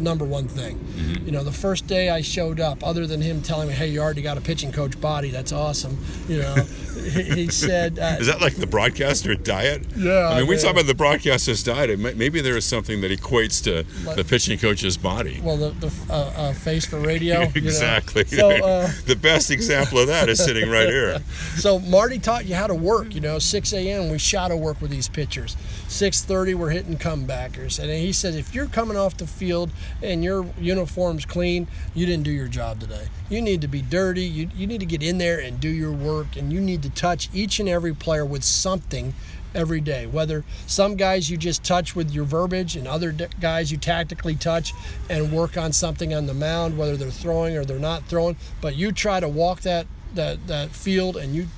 number 0.00 0.24
one 0.24 0.48
thing. 0.48 0.78
Mm-hmm. 0.78 1.26
You 1.26 1.32
know, 1.32 1.44
the 1.44 1.52
first 1.52 1.86
day 1.86 2.10
I 2.10 2.20
showed 2.20 2.60
up, 2.60 2.86
other 2.86 3.06
than 3.06 3.20
him 3.20 3.42
telling 3.42 3.68
me, 3.68 3.74
"Hey, 3.74 3.88
you 3.88 4.00
already 4.00 4.22
got 4.22 4.38
a 4.38 4.40
pitching 4.40 4.72
coach 4.72 5.00
body. 5.00 5.30
That's 5.30 5.52
awesome." 5.52 5.98
You 6.28 6.42
know, 6.42 6.54
he, 7.10 7.22
he, 7.22 7.48
said, 7.48 7.98
uh, 7.98 8.16
"Is 8.18 8.26
that 8.26 8.40
like 8.40 8.56
the 8.56 8.66
broadcaster 8.66 9.34
diet?" 9.34 9.84
Yeah. 9.96 10.28
I 10.28 10.40
mean, 10.40 10.48
we 10.48 10.56
talk 10.56 10.72
about 10.72 10.86
the 10.86 10.94
broadcaster's 10.94 11.62
diet. 11.62 11.98
Maybe 11.98 12.40
there 12.40 12.56
is 12.56 12.64
something 12.64 13.00
that 13.00 13.10
equates 13.10 13.62
to 13.64 13.84
like, 14.06 14.16
the 14.16 14.24
pitching 14.24 14.58
coach's 14.58 14.96
body. 14.96 15.40
Well, 15.42 15.56
the, 15.56 15.70
the 15.70 15.92
uh, 16.10 16.32
uh, 16.36 16.52
face 16.52 16.86
for 16.86 16.98
radio. 16.98 17.42
exactly. 17.54 18.24
You 18.28 18.38
know? 18.38 18.58
So, 18.58 18.64
uh, 18.64 18.90
the 19.06 19.16
best 19.16 19.50
example 19.50 19.98
of 19.98 20.06
that 20.08 20.28
is 20.28 20.42
sitting 20.42 20.68
right 20.70 20.88
here. 20.88 21.20
so 21.56 21.78
Marty 21.78 22.18
taught 22.18 22.46
you 22.46 22.54
how 22.54 22.66
to 22.66 22.74
work. 22.74 23.14
You 23.14 23.20
know, 23.20 23.38
6 23.38 23.72
a.m. 23.72 24.10
we 24.10 24.18
shadow 24.18 24.56
work 24.56 24.80
with 24.80 24.90
these 24.90 25.08
pitchers. 25.08 25.56
6:30 25.88 26.54
we're 26.54 26.70
hitting 26.70 26.96
comebackers, 26.96 27.78
and 27.80 27.90
he 27.90 28.12
says 28.12 28.36
if 28.36 28.54
you're 28.54 28.66
coming 28.66 28.96
off 28.96 29.16
the 29.16 29.26
field 29.26 29.70
and 30.02 30.24
your 30.24 30.46
uniform's 30.58 31.24
clean, 31.24 31.66
you 31.94 32.06
didn't 32.06 32.24
do 32.24 32.30
your 32.30 32.48
job 32.48 32.80
today. 32.80 33.08
You 33.28 33.42
need 33.42 33.60
to 33.60 33.68
be 33.68 33.82
dirty. 33.82 34.22
You, 34.22 34.48
you 34.54 34.66
need 34.66 34.80
to 34.80 34.86
get 34.86 35.02
in 35.02 35.18
there 35.18 35.38
and 35.38 35.60
do 35.60 35.68
your 35.68 35.92
work, 35.92 36.36
and 36.36 36.52
you 36.52 36.60
need 36.60 36.82
to 36.82 36.90
touch 36.90 37.28
each 37.32 37.60
and 37.60 37.68
every 37.68 37.94
player 37.94 38.24
with 38.24 38.44
something 38.44 39.14
every 39.54 39.80
day. 39.80 40.06
Whether 40.06 40.44
some 40.66 40.96
guys 40.96 41.30
you 41.30 41.36
just 41.36 41.64
touch 41.64 41.94
with 41.96 42.10
your 42.10 42.24
verbiage, 42.24 42.76
and 42.76 42.86
other 42.86 43.12
guys 43.40 43.70
you 43.70 43.78
tactically 43.78 44.34
touch 44.34 44.72
and 45.08 45.32
work 45.32 45.56
on 45.56 45.72
something 45.72 46.14
on 46.14 46.26
the 46.26 46.34
mound, 46.34 46.78
whether 46.78 46.96
they're 46.96 47.10
throwing 47.10 47.56
or 47.56 47.64
they're 47.64 47.78
not 47.78 48.04
throwing. 48.04 48.36
But 48.60 48.76
you 48.76 48.92
try 48.92 49.20
to 49.20 49.28
walk 49.28 49.60
that 49.62 49.86
that 50.14 50.46
that 50.46 50.70
field, 50.70 51.16
and 51.16 51.34
you 51.34 51.48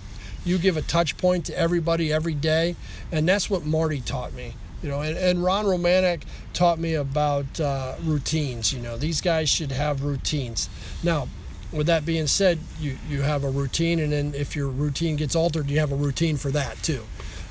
you 0.45 0.59
give 0.59 0.77
a 0.77 0.83
touch 0.83 1.17
point 1.17 1.47
to 1.47 1.59
everybody 1.59 2.13
every 2.13 2.35
day, 2.35 2.77
and 3.11 3.29
that's 3.29 3.49
what 3.49 3.65
Marty 3.65 4.01
taught 4.01 4.33
me 4.33 4.55
you 4.83 4.89
know 4.89 5.01
and, 5.01 5.17
and 5.17 5.43
ron 5.43 5.65
romanick 5.65 6.23
taught 6.53 6.79
me 6.79 6.95
about 6.95 7.61
uh, 7.61 7.95
routines 8.03 8.73
you 8.73 8.81
know. 8.81 8.97
These 8.97 9.21
guys 9.21 9.49
should 9.49 9.73
have 9.73 10.03
routines. 10.03 10.69
Now 11.03 11.29
with 11.73 11.87
that 11.87 12.05
being 12.05 12.27
said 12.27 12.59
you 12.81 12.99
you 13.09 13.23
have 13.23 13.45
a 13.45 13.51
routine 13.51 13.99
and 13.99 14.13
then 14.13 14.35
if 14.35 14.55
your 14.55 14.69
routine 14.69 15.17
gets 15.17 15.35
altered 15.35 15.71
you 15.71 15.79
have 15.79 15.93
a 15.93 15.97
routine 15.97 16.37
for 16.37 16.51
that 16.51 16.83
too. 16.83 17.05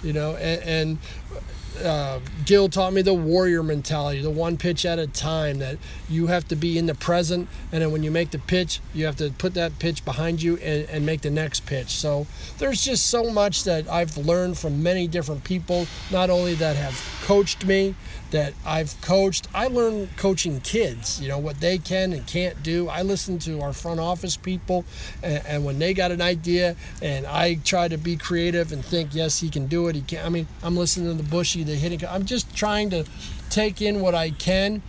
You 0.03 0.13
know 0.13 0.35
and, 0.35 0.63
and 0.63 0.97
uh, 1.81 2.19
Gil 2.45 2.69
taught 2.69 2.93
me 2.93 3.01
the 3.01 3.13
warrior 3.13 3.63
mentality, 3.63 4.21
the 4.21 4.29
one 4.29 4.57
pitch 4.57 4.85
at 4.85 4.99
a 4.99 5.07
time, 5.07 5.59
that 5.59 5.77
you 6.09 6.27
have 6.27 6.47
to 6.49 6.55
be 6.55 6.77
in 6.77 6.85
the 6.85 6.95
present, 6.95 7.47
and 7.71 7.81
then 7.81 7.91
when 7.91 8.03
you 8.03 8.11
make 8.11 8.31
the 8.31 8.39
pitch, 8.39 8.79
you 8.93 9.05
have 9.05 9.15
to 9.17 9.31
put 9.31 9.53
that 9.55 9.77
pitch 9.79 10.05
behind 10.05 10.41
you 10.41 10.57
and, 10.57 10.89
and 10.89 11.05
make 11.05 11.21
the 11.21 11.29
next 11.29 11.65
pitch. 11.65 11.89
So 11.89 12.27
there's 12.57 12.83
just 12.83 13.07
so 13.07 13.31
much 13.31 13.63
that 13.65 13.87
I've 13.87 14.17
learned 14.17 14.57
from 14.57 14.81
many 14.83 15.07
different 15.07 15.43
people, 15.43 15.87
not 16.11 16.29
only 16.29 16.55
that 16.55 16.75
have 16.75 16.99
coached 17.23 17.65
me, 17.65 17.95
that 18.31 18.53
I've 18.65 18.99
coached. 19.01 19.47
I 19.53 19.67
learned 19.67 20.17
coaching 20.17 20.59
kids, 20.61 21.21
you 21.21 21.27
know, 21.27 21.37
what 21.37 21.59
they 21.59 21.77
can 21.77 22.13
and 22.13 22.25
can't 22.25 22.61
do. 22.63 22.89
I 22.89 23.01
listen 23.03 23.39
to 23.39 23.61
our 23.61 23.73
front 23.73 23.99
office 23.99 24.35
people, 24.35 24.85
and, 25.21 25.45
and, 25.45 25.65
when 25.65 25.79
they 25.79 25.93
got 25.93 26.11
an 26.11 26.21
idea, 26.21 26.75
and 27.01 27.25
I 27.25 27.55
try 27.55 27.87
to 27.87 27.97
be 27.97 28.17
creative 28.17 28.71
and 28.71 28.83
think, 28.83 29.13
yes, 29.13 29.39
he 29.39 29.49
can 29.49 29.67
do 29.67 29.87
it. 29.87 29.95
He 29.95 30.01
can. 30.01 30.25
I 30.25 30.29
mean, 30.29 30.47
I'm 30.63 30.75
listening 30.75 31.15
to 31.15 31.23
the 31.23 31.29
Bushy, 31.29 31.63
the 31.63 31.75
hitting. 31.75 32.03
I'm 32.07 32.25
just 32.25 32.53
trying 32.55 32.89
to 32.91 33.05
take 33.49 33.81
in 33.81 34.01
what 34.01 34.15
I 34.15 34.31
can 34.31 34.81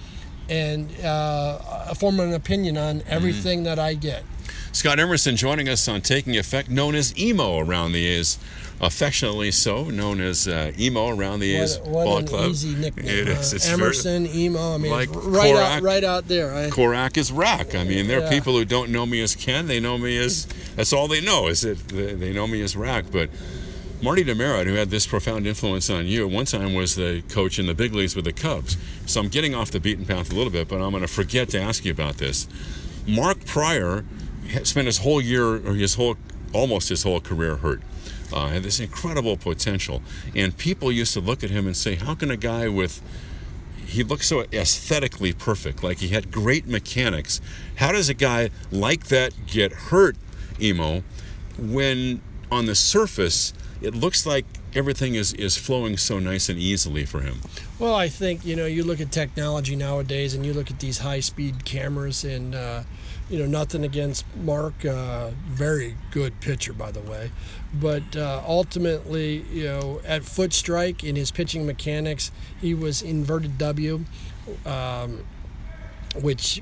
and 0.49 0.91
uh, 1.05 1.95
form 1.95 2.21
an 2.21 2.33
opinion 2.35 2.77
on 2.77 3.01
mm-hmm. 3.01 3.09
everything 3.13 3.61
mm-hmm. 3.61 3.65
that 3.67 3.79
I 3.79 3.95
get. 3.95 4.25
Scott 4.73 4.99
Emerson 4.99 5.37
joining 5.37 5.69
us 5.69 5.87
on 5.87 6.01
Taking 6.01 6.37
Effect, 6.37 6.71
known 6.71 6.95
as 6.95 7.17
emo 7.19 7.59
around 7.59 7.93
the 7.93 8.07
A's 8.07 8.39
affectionately 8.83 9.53
so, 9.53 9.85
known 9.85 10.21
as 10.21 10.49
uh, 10.49 10.73
emo 10.77 11.09
around 11.09 11.39
the 11.39 11.55
A's 11.55 11.79
what, 11.79 12.05
ball 12.05 12.17
an 12.19 12.27
club. 12.27 12.51
Easy 12.51 12.75
nickname. 12.75 13.07
It 13.07 13.29
is. 13.29 13.53
It's 13.53 13.69
Emerson, 13.69 14.27
very, 14.27 14.39
emo. 14.41 14.75
I 14.75 14.79
mean, 14.79 14.91
like 14.91 15.09
right 15.13 15.55
Korach, 15.55 15.77
out, 15.77 15.83
right 15.83 16.05
out 16.05 16.29
there. 16.29 16.53
I, 16.53 16.69
Korach 16.69 17.17
is 17.17 17.31
Rack. 17.31 17.75
I 17.77 17.85
mean, 17.85 18.09
there 18.09 18.19
are 18.19 18.25
Yeah. 18.25 18.31
people 18.31 18.55
who 18.55 18.65
don't 18.65 18.91
know 18.91 19.07
me 19.07 19.23
as 19.23 19.37
Ken. 19.37 19.69
They 19.69 19.79
know 19.79 19.97
me 19.99 20.19
as. 20.19 20.47
That's 20.75 20.93
all 20.93 21.07
they 21.07 21.21
know. 21.21 21.47
Is 21.47 21.65
it? 21.65 21.79
They 21.89 22.33
know 22.33 22.47
me 22.47 22.61
as 22.63 22.77
Rack. 22.77 23.05
But 23.13 23.31
Marty 24.03 24.25
DeMerritt, 24.25 24.67
who 24.67 24.75
had 24.75 24.91
this 24.91 25.07
profound 25.07 25.47
influence 25.47 25.89
on 25.89 26.07
you, 26.07 26.27
one 26.27 26.45
time 26.47 26.75
was 26.75 26.97
the 26.97 27.23
coach 27.29 27.61
in 27.61 27.67
the 27.67 27.75
big 27.75 27.95
leagues 27.95 28.17
with 28.17 28.25
the 28.25 28.33
Cubs. 28.33 28.77
So 29.07 29.21
I'm 29.21 29.29
getting 29.29 29.55
off 29.55 29.71
the 29.71 29.79
beaten 29.79 30.05
path 30.05 30.33
a 30.33 30.35
little 30.35 30.53
bit, 30.53 30.67
but 30.67 30.83
I'm 30.83 30.91
going 30.91 31.03
to 31.03 31.09
forget 31.09 31.51
to 31.51 31.61
ask 31.61 31.85
you 31.85 31.93
about 31.93 32.17
this. 32.17 32.49
Mark 33.07 33.45
Prior 33.47 34.05
spent 34.65 34.87
his 34.87 34.99
whole 34.99 35.21
year, 35.21 35.55
or 35.55 35.75
his 35.75 35.95
whole, 35.95 36.17
almost 36.53 36.89
his 36.89 37.05
whole 37.05 37.21
career 37.21 37.57
hurt. 37.57 37.81
Uh, 38.33 38.49
had 38.49 38.63
this 38.63 38.81
incredible 38.81 39.37
potential, 39.37 40.03
and 40.35 40.57
people 40.57 40.91
used 40.91 41.13
to 41.15 41.21
look 41.21 41.45
at 41.45 41.51
him 41.51 41.67
and 41.67 41.77
say, 41.77 41.95
"How 41.97 42.15
can 42.15 42.31
a 42.31 42.37
guy 42.37 42.69
with 42.69 43.03
he 43.93 44.03
looked 44.03 44.25
so 44.25 44.45
aesthetically 44.53 45.33
perfect, 45.35 45.83
like 45.83 45.99
he 45.99 46.09
had 46.09 46.31
great 46.31 46.67
mechanics. 46.67 47.41
How 47.77 47.93
does 47.93 48.09
a 48.09 48.15
guy 48.15 48.49
like 48.71 49.09
that 49.09 49.35
get 49.47 49.73
hurt, 49.73 50.17
Emo, 50.59 51.03
when 51.59 52.23
on 52.51 52.67
the 52.67 52.75
surface 52.75 53.53
it 53.83 53.95
looks 53.95 54.25
like 54.25 54.47
everything 54.75 55.15
is, 55.15 55.33
is 55.35 55.57
flowing 55.57 55.97
so 55.97 56.19
nice 56.19 56.49
and 56.49 56.59
easily 56.59 57.05
for 57.05 57.21
him. 57.21 57.41
Well, 57.79 57.95
I 57.95 58.09
think 58.09 58.45
you 58.47 58.57
know 58.57 58.67
you 58.67 58.85
look 58.85 59.01
at 59.01 59.11
technology 59.11 59.77
nowadays, 59.77 60.35
and 60.35 60.47
you 60.47 60.53
look 60.53 60.71
at 60.71 60.79
these 60.79 60.99
high-speed 60.99 61.65
cameras, 61.65 62.25
and 62.25 62.55
uh, 62.55 62.83
you 63.33 63.39
know 63.39 63.47
nothing 63.47 63.83
against 63.83 64.27
Mark, 64.37 64.85
uh, 64.85 65.31
very 65.47 65.97
good 66.11 66.39
pitcher 66.41 66.75
by 66.75 66.93
the 66.93 67.01
way, 67.01 67.31
but 67.73 68.15
uh, 68.15 68.43
ultimately 68.47 69.39
you 69.51 69.65
know 69.65 70.03
at 70.05 70.23
foot 70.23 70.53
strike 70.53 71.03
in 71.03 71.17
his 71.17 71.31
pitching 71.31 71.67
mechanics, 71.67 72.31
he 72.61 72.75
was 72.75 73.01
inverted 73.01 73.57
W. 73.57 74.05
Um, 74.67 75.25
which 76.21 76.61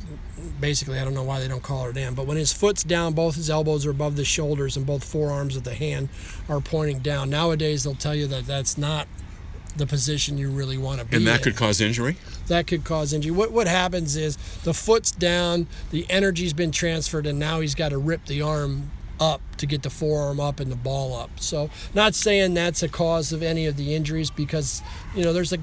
basically 0.60 1.00
I 1.00 1.04
don't 1.04 1.14
know 1.14 1.24
why 1.24 1.40
they 1.40 1.48
don't 1.48 1.62
call 1.62 1.88
it 1.88 1.96
in. 1.96 2.14
But 2.14 2.26
when 2.26 2.36
his 2.36 2.52
foot's 2.52 2.84
down, 2.84 3.14
both 3.14 3.34
his 3.34 3.50
elbows 3.50 3.84
are 3.84 3.90
above 3.90 4.14
the 4.14 4.24
shoulders 4.24 4.76
and 4.76 4.86
both 4.86 5.02
forearms 5.02 5.56
of 5.56 5.64
the 5.64 5.74
hand 5.74 6.08
are 6.48 6.60
pointing 6.60 7.00
down. 7.00 7.30
Nowadays 7.30 7.82
they'll 7.82 7.96
tell 7.96 8.14
you 8.14 8.28
that 8.28 8.46
that's 8.46 8.78
not 8.78 9.08
the 9.80 9.86
position 9.86 10.38
you 10.38 10.50
really 10.50 10.78
want 10.78 11.00
to 11.00 11.06
be. 11.06 11.16
And 11.16 11.26
that 11.26 11.38
in. 11.38 11.42
could 11.44 11.56
cause 11.56 11.80
injury. 11.80 12.16
That 12.46 12.66
could 12.66 12.84
cause 12.84 13.12
injury. 13.12 13.32
What 13.32 13.50
what 13.50 13.66
happens 13.66 14.16
is 14.16 14.36
the 14.64 14.74
foot's 14.74 15.10
down, 15.10 15.66
the 15.90 16.06
energy's 16.08 16.52
been 16.52 16.70
transferred, 16.70 17.26
and 17.26 17.38
now 17.38 17.60
he's 17.60 17.74
got 17.74 17.88
to 17.90 17.98
rip 17.98 18.26
the 18.26 18.42
arm 18.42 18.90
up 19.20 19.42
to 19.58 19.66
get 19.66 19.82
the 19.82 19.90
forearm 19.90 20.40
up 20.40 20.58
and 20.58 20.72
the 20.72 20.76
ball 20.76 21.14
up. 21.14 21.30
So, 21.38 21.70
not 21.94 22.14
saying 22.14 22.54
that's 22.54 22.82
a 22.82 22.88
cause 22.88 23.32
of 23.32 23.42
any 23.42 23.66
of 23.66 23.76
the 23.76 23.94
injuries 23.94 24.30
because, 24.30 24.82
you 25.14 25.22
know, 25.22 25.32
there's 25.32 25.52
a, 25.52 25.58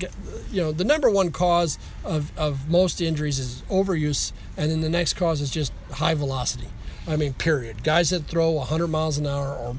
you 0.52 0.62
know, 0.62 0.72
the 0.72 0.84
number 0.84 1.10
one 1.10 1.32
cause 1.32 1.80
of, 2.04 2.32
of 2.38 2.70
most 2.70 3.02
injuries 3.02 3.40
is 3.40 3.64
overuse, 3.64 4.32
and 4.56 4.70
then 4.70 4.82
the 4.82 4.90
next 4.90 5.14
cause 5.14 5.42
is 5.42 5.50
just 5.50 5.74
high 5.92 6.14
velocity. 6.14 6.68
I 7.08 7.16
mean, 7.16 7.34
period. 7.34 7.84
Guys 7.84 8.12
that 8.12 8.26
throw 8.26 8.52
100 8.52 8.88
miles 8.88 9.18
an 9.18 9.26
hour 9.26 9.48
are, 9.48 9.76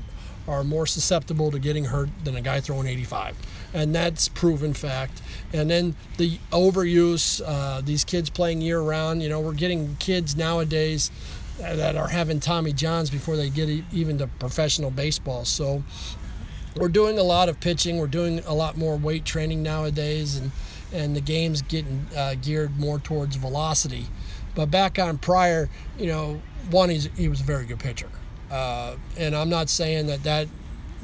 are 0.48 0.64
more 0.64 0.86
susceptible 0.86 1.50
to 1.50 1.58
getting 1.58 1.84
hurt 1.84 2.08
than 2.24 2.34
a 2.36 2.40
guy 2.40 2.60
throwing 2.60 2.88
85. 2.88 3.36
And 3.74 3.94
that's 3.94 4.28
proven 4.28 4.72
fact. 4.74 5.20
And 5.52 5.70
then 5.70 5.94
the 6.16 6.38
overuse, 6.50 7.42
uh, 7.44 7.82
these 7.82 8.04
kids 8.04 8.30
playing 8.30 8.62
year 8.62 8.80
round, 8.80 9.22
you 9.22 9.28
know, 9.28 9.40
we're 9.40 9.52
getting 9.52 9.96
kids 9.96 10.36
nowadays 10.36 11.10
that 11.58 11.96
are 11.96 12.08
having 12.08 12.40
Tommy 12.40 12.72
Johns 12.72 13.10
before 13.10 13.36
they 13.36 13.50
get 13.50 13.68
even 13.92 14.18
to 14.18 14.26
professional 14.26 14.90
baseball. 14.90 15.44
So 15.44 15.82
we're 16.76 16.88
doing 16.88 17.18
a 17.18 17.22
lot 17.22 17.48
of 17.48 17.60
pitching. 17.60 17.98
We're 17.98 18.06
doing 18.06 18.40
a 18.46 18.54
lot 18.54 18.76
more 18.76 18.96
weight 18.96 19.24
training 19.24 19.62
nowadays, 19.62 20.36
and 20.36 20.52
and 20.92 21.14
the 21.14 21.20
game's 21.20 21.60
getting 21.62 22.06
uh, 22.16 22.34
geared 22.40 22.78
more 22.78 22.98
towards 22.98 23.36
velocity. 23.36 24.06
But 24.54 24.70
back 24.70 24.98
on 24.98 25.18
Prior, 25.18 25.68
you 25.98 26.06
know, 26.06 26.40
one 26.70 26.88
he's, 26.88 27.06
he 27.16 27.28
was 27.28 27.40
a 27.40 27.44
very 27.44 27.66
good 27.66 27.78
pitcher, 27.78 28.08
uh, 28.50 28.96
and 29.16 29.34
I'm 29.34 29.48
not 29.48 29.68
saying 29.68 30.06
that 30.06 30.22
that 30.24 30.48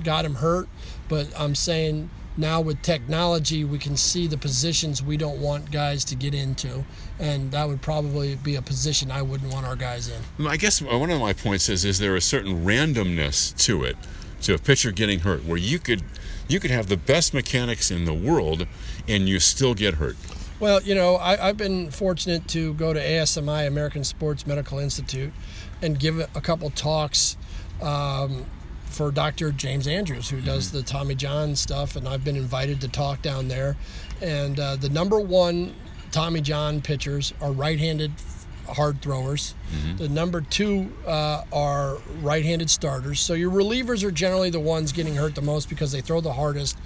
got 0.02 0.24
him 0.24 0.36
hurt, 0.36 0.68
but 1.08 1.28
I'm 1.38 1.54
saying 1.54 2.10
now 2.36 2.60
with 2.60 2.82
technology 2.82 3.64
we 3.64 3.78
can 3.78 3.96
see 3.96 4.26
the 4.26 4.36
positions 4.36 5.02
we 5.02 5.16
don't 5.16 5.40
want 5.40 5.70
guys 5.70 6.04
to 6.06 6.14
get 6.14 6.34
into. 6.34 6.84
And 7.18 7.52
that 7.52 7.68
would 7.68 7.80
probably 7.80 8.34
be 8.36 8.56
a 8.56 8.62
position 8.62 9.10
i 9.10 9.22
wouldn't 9.22 9.52
want 9.52 9.66
our 9.66 9.76
guys 9.76 10.08
in. 10.08 10.46
I 10.46 10.56
guess 10.56 10.82
one 10.82 11.10
of 11.10 11.20
my 11.20 11.32
points 11.32 11.68
is 11.68 11.84
is 11.84 11.98
there 11.98 12.16
a 12.16 12.20
certain 12.20 12.64
randomness 12.64 13.56
to 13.64 13.84
it 13.84 13.96
to 14.42 14.54
a 14.54 14.58
pitcher 14.58 14.90
getting 14.90 15.20
hurt 15.20 15.44
where 15.44 15.56
you 15.56 15.78
could 15.78 16.02
you 16.48 16.60
could 16.60 16.70
have 16.70 16.88
the 16.88 16.96
best 16.96 17.32
mechanics 17.32 17.90
in 17.90 18.04
the 18.04 18.14
world 18.14 18.66
and 19.08 19.28
you 19.28 19.40
still 19.40 19.74
get 19.74 19.94
hurt 19.94 20.16
well 20.60 20.82
you 20.82 20.94
know 20.94 21.16
I, 21.16 21.36
have 21.36 21.56
been 21.56 21.90
fortunate 21.90 22.48
to 22.48 22.74
go 22.74 22.92
to 22.92 23.00
asmi 23.00 23.66
american 23.66 24.04
sports 24.04 24.46
medical 24.46 24.78
institute 24.78 25.32
and 25.82 25.98
give 25.98 26.18
a 26.18 26.40
couple 26.40 26.70
talks 26.70 27.36
um, 27.82 28.46
for 28.94 29.10
Dr. 29.10 29.50
James 29.50 29.88
Andrews, 29.88 30.30
who 30.30 30.40
does 30.40 30.68
mm-hmm. 30.68 30.78
the 30.78 30.82
Tommy 30.84 31.14
John 31.14 31.56
stuff, 31.56 31.96
and 31.96 32.08
I've 32.08 32.24
been 32.24 32.36
invited 32.36 32.80
to 32.82 32.88
talk 32.88 33.22
down 33.22 33.48
there. 33.48 33.76
And 34.22 34.58
uh, 34.58 34.76
the 34.76 34.88
number 34.88 35.18
one 35.18 35.74
Tommy 36.12 36.40
John 36.40 36.80
pitchers 36.80 37.34
are 37.40 37.50
right-handed 37.50 38.12
hard 38.68 39.02
throwers. 39.02 39.54
Mm-hmm. 39.72 39.96
The 39.96 40.08
number 40.08 40.40
two 40.40 40.92
uh, 41.06 41.42
are 41.52 41.98
right-handed 42.22 42.70
starters. 42.70 43.20
So 43.20 43.34
your 43.34 43.50
relievers 43.50 44.04
are 44.04 44.12
generally 44.12 44.50
the 44.50 44.60
ones 44.60 44.92
getting 44.92 45.16
hurt 45.16 45.34
the 45.34 45.42
most 45.42 45.68
because 45.68 45.92
they 45.92 46.00
throw 46.00 46.20
the 46.20 46.32
hardest, 46.32 46.78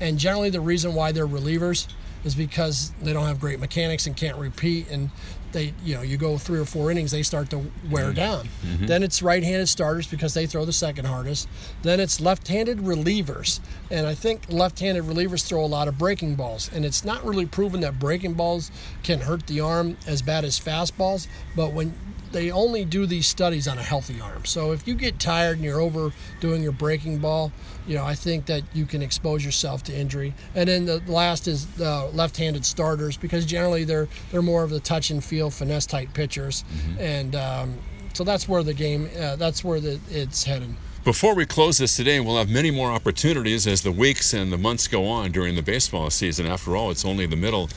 and 0.00 0.18
generally 0.18 0.50
the 0.50 0.60
reason 0.60 0.94
why 0.94 1.12
they're 1.12 1.28
relievers 1.28 1.86
is 2.24 2.34
because 2.34 2.92
they 3.02 3.12
don't 3.12 3.26
have 3.26 3.40
great 3.40 3.60
mechanics 3.60 4.06
and 4.06 4.16
can't 4.16 4.36
repeat 4.36 4.90
and 4.90 5.10
they 5.52 5.74
you 5.84 5.94
know 5.94 6.02
you 6.02 6.16
go 6.16 6.38
three 6.38 6.58
or 6.58 6.64
four 6.64 6.90
innings 6.90 7.10
they 7.10 7.22
start 7.22 7.50
to 7.50 7.58
wear 7.90 8.06
mm-hmm. 8.06 8.14
down 8.14 8.48
mm-hmm. 8.64 8.86
then 8.86 9.02
it's 9.02 9.22
right-handed 9.22 9.68
starters 9.68 10.06
because 10.06 10.34
they 10.34 10.46
throw 10.46 10.64
the 10.64 10.72
second 10.72 11.04
hardest 11.04 11.48
then 11.82 12.00
it's 12.00 12.20
left-handed 12.20 12.78
relievers 12.78 13.60
and 13.90 14.06
i 14.06 14.14
think 14.14 14.42
left-handed 14.48 15.04
relievers 15.04 15.46
throw 15.46 15.64
a 15.64 15.66
lot 15.66 15.88
of 15.88 15.98
breaking 15.98 16.34
balls 16.34 16.70
and 16.74 16.84
it's 16.84 17.04
not 17.04 17.24
really 17.24 17.46
proven 17.46 17.80
that 17.80 17.98
breaking 17.98 18.32
balls 18.34 18.70
can 19.02 19.20
hurt 19.20 19.46
the 19.46 19.60
arm 19.60 19.96
as 20.06 20.22
bad 20.22 20.44
as 20.44 20.58
fastballs 20.58 21.26
but 21.54 21.72
when 21.72 21.94
they 22.32 22.50
only 22.50 22.84
do 22.84 23.06
these 23.06 23.26
studies 23.26 23.68
on 23.68 23.78
a 23.78 23.82
healthy 23.82 24.20
arm. 24.20 24.44
So 24.44 24.72
if 24.72 24.86
you 24.86 24.94
get 24.94 25.18
tired 25.18 25.56
and 25.56 25.64
you're 25.64 25.80
overdoing 25.80 26.62
your 26.62 26.72
breaking 26.72 27.18
ball, 27.18 27.52
you 27.86 27.96
know, 27.96 28.04
I 28.04 28.14
think 28.14 28.46
that 28.46 28.62
you 28.72 28.86
can 28.86 29.02
expose 29.02 29.44
yourself 29.44 29.82
to 29.84 29.94
injury. 29.94 30.34
And 30.54 30.68
then 30.68 30.86
the 30.86 31.02
last 31.06 31.48
is 31.48 31.66
the 31.74 32.10
left-handed 32.12 32.64
starters 32.64 33.16
because 33.16 33.44
generally 33.44 33.84
they're 33.84 34.08
they're 34.30 34.42
more 34.42 34.62
of 34.62 34.70
the 34.70 34.80
touch 34.80 35.10
and 35.10 35.22
feel 35.22 35.50
finesse 35.50 35.86
type 35.86 36.12
pitchers, 36.14 36.64
mm-hmm. 36.64 36.98
and 37.00 37.34
um, 37.34 37.78
so 38.14 38.24
that's 38.24 38.48
where 38.48 38.62
the 38.62 38.74
game 38.74 39.08
uh, 39.18 39.36
that's 39.36 39.64
where 39.64 39.80
the, 39.80 39.98
it's 40.10 40.44
headed. 40.44 40.74
Before 41.04 41.34
we 41.34 41.46
close 41.46 41.78
this 41.78 41.96
today, 41.96 42.20
we'll 42.20 42.36
have 42.36 42.48
many 42.48 42.70
more 42.70 42.92
opportunities 42.92 43.66
as 43.66 43.82
the 43.82 43.90
weeks 43.90 44.32
and 44.34 44.52
the 44.52 44.58
months 44.58 44.86
go 44.86 45.06
on 45.06 45.32
during 45.32 45.56
the 45.56 45.62
baseball 45.62 46.10
season. 46.10 46.46
After 46.46 46.76
all, 46.76 46.92
it's 46.92 47.04
only 47.04 47.26
the 47.26 47.34
middle 47.34 47.68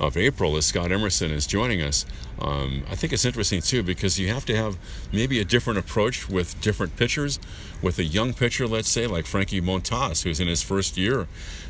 of 0.00 0.16
April 0.16 0.56
as 0.56 0.66
Scott 0.66 0.90
Emerson 0.90 1.30
is 1.30 1.46
joining 1.46 1.80
us. 1.80 2.04
Um, 2.40 2.82
I 2.90 2.96
think 2.96 3.12
it's 3.12 3.24
interesting 3.24 3.60
too 3.60 3.82
because 3.82 4.18
you 4.18 4.28
have 4.28 4.44
to 4.46 4.56
have 4.56 4.76
maybe 5.12 5.40
a 5.40 5.44
different 5.44 5.78
approach 5.78 6.28
with 6.28 6.60
different 6.60 6.96
pitchers. 6.96 7.38
With 7.80 7.98
a 7.98 8.04
young 8.04 8.32
pitcher, 8.32 8.68
let's 8.68 8.88
say 8.88 9.06
like 9.06 9.26
Frankie 9.26 9.60
Montas, 9.60 10.22
who's 10.22 10.38
in 10.38 10.46
his 10.46 10.62
first 10.62 10.96
year 10.96 11.26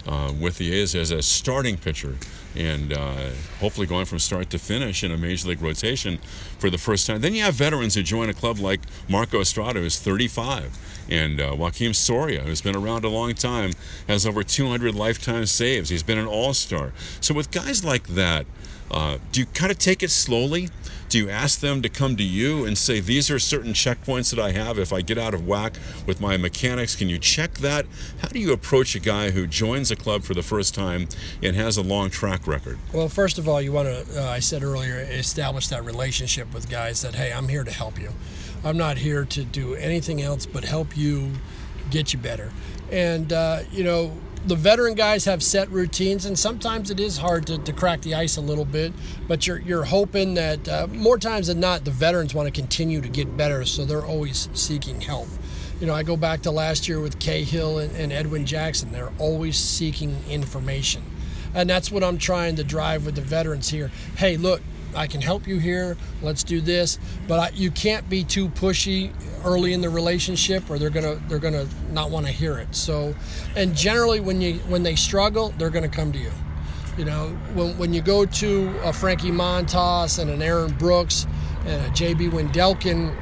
uh, 0.06 0.32
with 0.38 0.58
the 0.58 0.72
A's 0.72 0.94
as 0.94 1.10
a 1.10 1.22
starting 1.22 1.78
pitcher, 1.78 2.16
and 2.54 2.92
uh, 2.92 3.30
hopefully 3.60 3.86
going 3.86 4.04
from 4.04 4.18
start 4.18 4.50
to 4.50 4.58
finish 4.58 5.02
in 5.02 5.10
a 5.10 5.16
major 5.16 5.48
league 5.48 5.62
rotation 5.62 6.18
for 6.58 6.68
the 6.68 6.76
first 6.76 7.06
time. 7.06 7.22
Then 7.22 7.34
you 7.34 7.42
have 7.44 7.54
veterans 7.54 7.94
who 7.94 8.02
join 8.02 8.28
a 8.28 8.34
club 8.34 8.58
like 8.58 8.80
Marco 9.08 9.40
Estrada, 9.40 9.80
who's 9.80 9.98
35 9.98 10.78
and 11.08 11.40
uh, 11.40 11.52
Joakim 11.52 11.94
Soria, 11.94 12.42
who's 12.42 12.60
been 12.60 12.76
around 12.76 13.04
a 13.04 13.08
long 13.08 13.34
time, 13.34 13.72
has 14.08 14.26
over 14.26 14.42
200 14.42 14.94
lifetime 14.94 15.46
saves. 15.46 15.88
He's 15.88 16.02
been 16.02 16.18
an 16.18 16.26
all 16.26 16.54
star. 16.54 16.92
So, 17.20 17.34
with 17.34 17.50
guys 17.50 17.84
like 17.84 18.08
that, 18.08 18.46
uh, 18.92 19.18
do 19.32 19.40
you 19.40 19.46
kind 19.46 19.72
of 19.72 19.78
take 19.78 20.02
it 20.02 20.10
slowly? 20.10 20.68
Do 21.08 21.18
you 21.18 21.28
ask 21.28 21.60
them 21.60 21.82
to 21.82 21.90
come 21.90 22.16
to 22.16 22.22
you 22.22 22.64
and 22.64 22.76
say, 22.76 23.00
These 23.00 23.30
are 23.30 23.38
certain 23.38 23.72
checkpoints 23.72 24.34
that 24.34 24.42
I 24.42 24.52
have 24.52 24.78
if 24.78 24.92
I 24.92 25.02
get 25.02 25.18
out 25.18 25.34
of 25.34 25.46
whack 25.46 25.74
with 26.06 26.20
my 26.20 26.36
mechanics? 26.36 26.96
Can 26.96 27.08
you 27.08 27.18
check 27.18 27.54
that? 27.54 27.86
How 28.20 28.28
do 28.28 28.38
you 28.38 28.52
approach 28.52 28.94
a 28.94 28.98
guy 28.98 29.30
who 29.30 29.46
joins 29.46 29.90
a 29.90 29.96
club 29.96 30.22
for 30.22 30.32
the 30.34 30.42
first 30.42 30.74
time 30.74 31.08
and 31.42 31.54
has 31.54 31.76
a 31.76 31.82
long 31.82 32.08
track 32.08 32.46
record? 32.46 32.78
Well, 32.94 33.08
first 33.08 33.38
of 33.38 33.48
all, 33.48 33.60
you 33.60 33.72
want 33.72 33.88
to, 33.88 34.22
uh, 34.22 34.30
I 34.30 34.38
said 34.38 34.62
earlier, 34.62 35.00
establish 35.00 35.68
that 35.68 35.84
relationship 35.84 36.52
with 36.54 36.70
guys 36.70 37.02
that, 37.02 37.14
hey, 37.14 37.32
I'm 37.32 37.48
here 37.48 37.64
to 37.64 37.72
help 37.72 37.98
you. 37.98 38.10
I'm 38.64 38.78
not 38.78 38.96
here 38.96 39.24
to 39.24 39.44
do 39.44 39.74
anything 39.74 40.22
else 40.22 40.46
but 40.46 40.64
help 40.64 40.96
you 40.96 41.32
get 41.90 42.12
you 42.12 42.18
better. 42.18 42.52
And, 42.90 43.32
uh, 43.32 43.60
you 43.70 43.84
know, 43.84 44.16
the 44.44 44.56
veteran 44.56 44.94
guys 44.94 45.24
have 45.24 45.42
set 45.42 45.70
routines, 45.70 46.26
and 46.26 46.38
sometimes 46.38 46.90
it 46.90 46.98
is 46.98 47.18
hard 47.18 47.46
to, 47.46 47.58
to 47.58 47.72
crack 47.72 48.02
the 48.02 48.14
ice 48.14 48.36
a 48.36 48.40
little 48.40 48.64
bit. 48.64 48.92
But 49.28 49.46
you're, 49.46 49.60
you're 49.60 49.84
hoping 49.84 50.34
that 50.34 50.68
uh, 50.68 50.86
more 50.88 51.18
times 51.18 51.46
than 51.46 51.60
not, 51.60 51.84
the 51.84 51.90
veterans 51.90 52.34
want 52.34 52.52
to 52.52 52.60
continue 52.60 53.00
to 53.00 53.08
get 53.08 53.36
better, 53.36 53.64
so 53.64 53.84
they're 53.84 54.04
always 54.04 54.48
seeking 54.54 55.00
help. 55.00 55.28
You 55.80 55.86
know, 55.86 55.94
I 55.94 56.02
go 56.02 56.16
back 56.16 56.42
to 56.42 56.50
last 56.50 56.88
year 56.88 57.00
with 57.00 57.18
Cahill 57.18 57.78
and, 57.78 57.94
and 57.96 58.12
Edwin 58.12 58.46
Jackson, 58.46 58.92
they're 58.92 59.12
always 59.18 59.56
seeking 59.56 60.18
information. 60.28 61.02
And 61.54 61.68
that's 61.68 61.90
what 61.90 62.02
I'm 62.02 62.18
trying 62.18 62.56
to 62.56 62.64
drive 62.64 63.04
with 63.04 63.14
the 63.14 63.20
veterans 63.20 63.68
here. 63.68 63.90
Hey, 64.16 64.36
look, 64.36 64.62
I 64.94 65.06
can 65.06 65.20
help 65.20 65.46
you 65.46 65.58
here. 65.58 65.96
Let's 66.22 66.42
do 66.42 66.60
this. 66.60 66.98
But 67.26 67.38
I, 67.38 67.48
you 67.54 67.70
can't 67.70 68.08
be 68.08 68.24
too 68.24 68.48
pushy 68.48 69.12
early 69.44 69.72
in 69.72 69.80
the 69.80 69.90
relationship, 69.90 70.68
or 70.70 70.78
they're 70.78 70.90
gonna 70.90 71.16
they're 71.28 71.38
gonna 71.38 71.66
not 71.90 72.10
want 72.10 72.26
to 72.26 72.32
hear 72.32 72.58
it. 72.58 72.74
So, 72.74 73.14
and 73.56 73.74
generally 73.74 74.20
when 74.20 74.40
you 74.40 74.54
when 74.68 74.82
they 74.82 74.96
struggle, 74.96 75.54
they're 75.58 75.70
gonna 75.70 75.88
come 75.88 76.12
to 76.12 76.18
you. 76.18 76.32
You 76.96 77.06
know, 77.06 77.28
when, 77.54 77.78
when 77.78 77.94
you 77.94 78.02
go 78.02 78.26
to 78.26 78.80
a 78.84 78.92
Frankie 78.92 79.30
Montas 79.30 80.18
and 80.18 80.30
an 80.30 80.42
Aaron 80.42 80.72
Brooks 80.74 81.26
and 81.64 81.86
a 81.86 81.88
JB 81.90 82.30
Wendelken, 82.30 83.16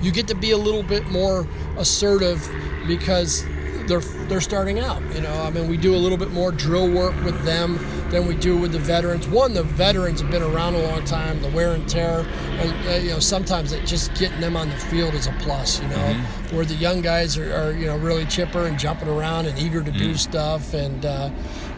you 0.00 0.12
get 0.12 0.28
to 0.28 0.36
be 0.36 0.52
a 0.52 0.56
little 0.56 0.84
bit 0.84 1.06
more 1.08 1.46
assertive 1.76 2.48
because 2.86 3.44
they're 3.88 4.00
they're 4.28 4.40
starting 4.40 4.78
out. 4.78 5.02
You 5.14 5.22
know, 5.22 5.42
I 5.42 5.50
mean, 5.50 5.68
we 5.68 5.76
do 5.76 5.94
a 5.94 5.96
little 5.96 6.18
bit 6.18 6.30
more 6.30 6.52
drill 6.52 6.90
work 6.90 7.14
with 7.24 7.42
them 7.44 7.78
than 8.10 8.26
we 8.26 8.36
do 8.36 8.56
with 8.56 8.72
the 8.72 8.78
veterans. 8.78 9.26
One, 9.26 9.54
the 9.54 9.62
veterans 9.62 10.20
have 10.20 10.30
been 10.30 10.42
around 10.42 10.74
a 10.74 10.82
long 10.82 11.04
time, 11.04 11.40
the 11.42 11.50
wear 11.50 11.72
and 11.72 11.88
tear, 11.88 12.20
and 12.20 12.88
uh, 12.88 12.92
you 12.92 13.10
know 13.10 13.18
sometimes 13.18 13.72
it 13.72 13.84
just 13.86 14.14
getting 14.14 14.40
them 14.40 14.56
on 14.56 14.68
the 14.68 14.76
field 14.76 15.14
is 15.14 15.26
a 15.26 15.32
plus. 15.40 15.80
You 15.80 15.88
know, 15.88 15.96
mm-hmm. 15.96 16.56
where 16.56 16.64
the 16.64 16.74
young 16.74 17.00
guys 17.00 17.36
are, 17.36 17.52
are, 17.54 17.72
you 17.72 17.86
know 17.86 17.96
really 17.96 18.26
chipper 18.26 18.66
and 18.66 18.78
jumping 18.78 19.08
around 19.08 19.46
and 19.46 19.58
eager 19.58 19.82
to 19.82 19.90
mm-hmm. 19.90 19.98
do 19.98 20.14
stuff 20.14 20.74
and. 20.74 21.04
Uh, 21.04 21.30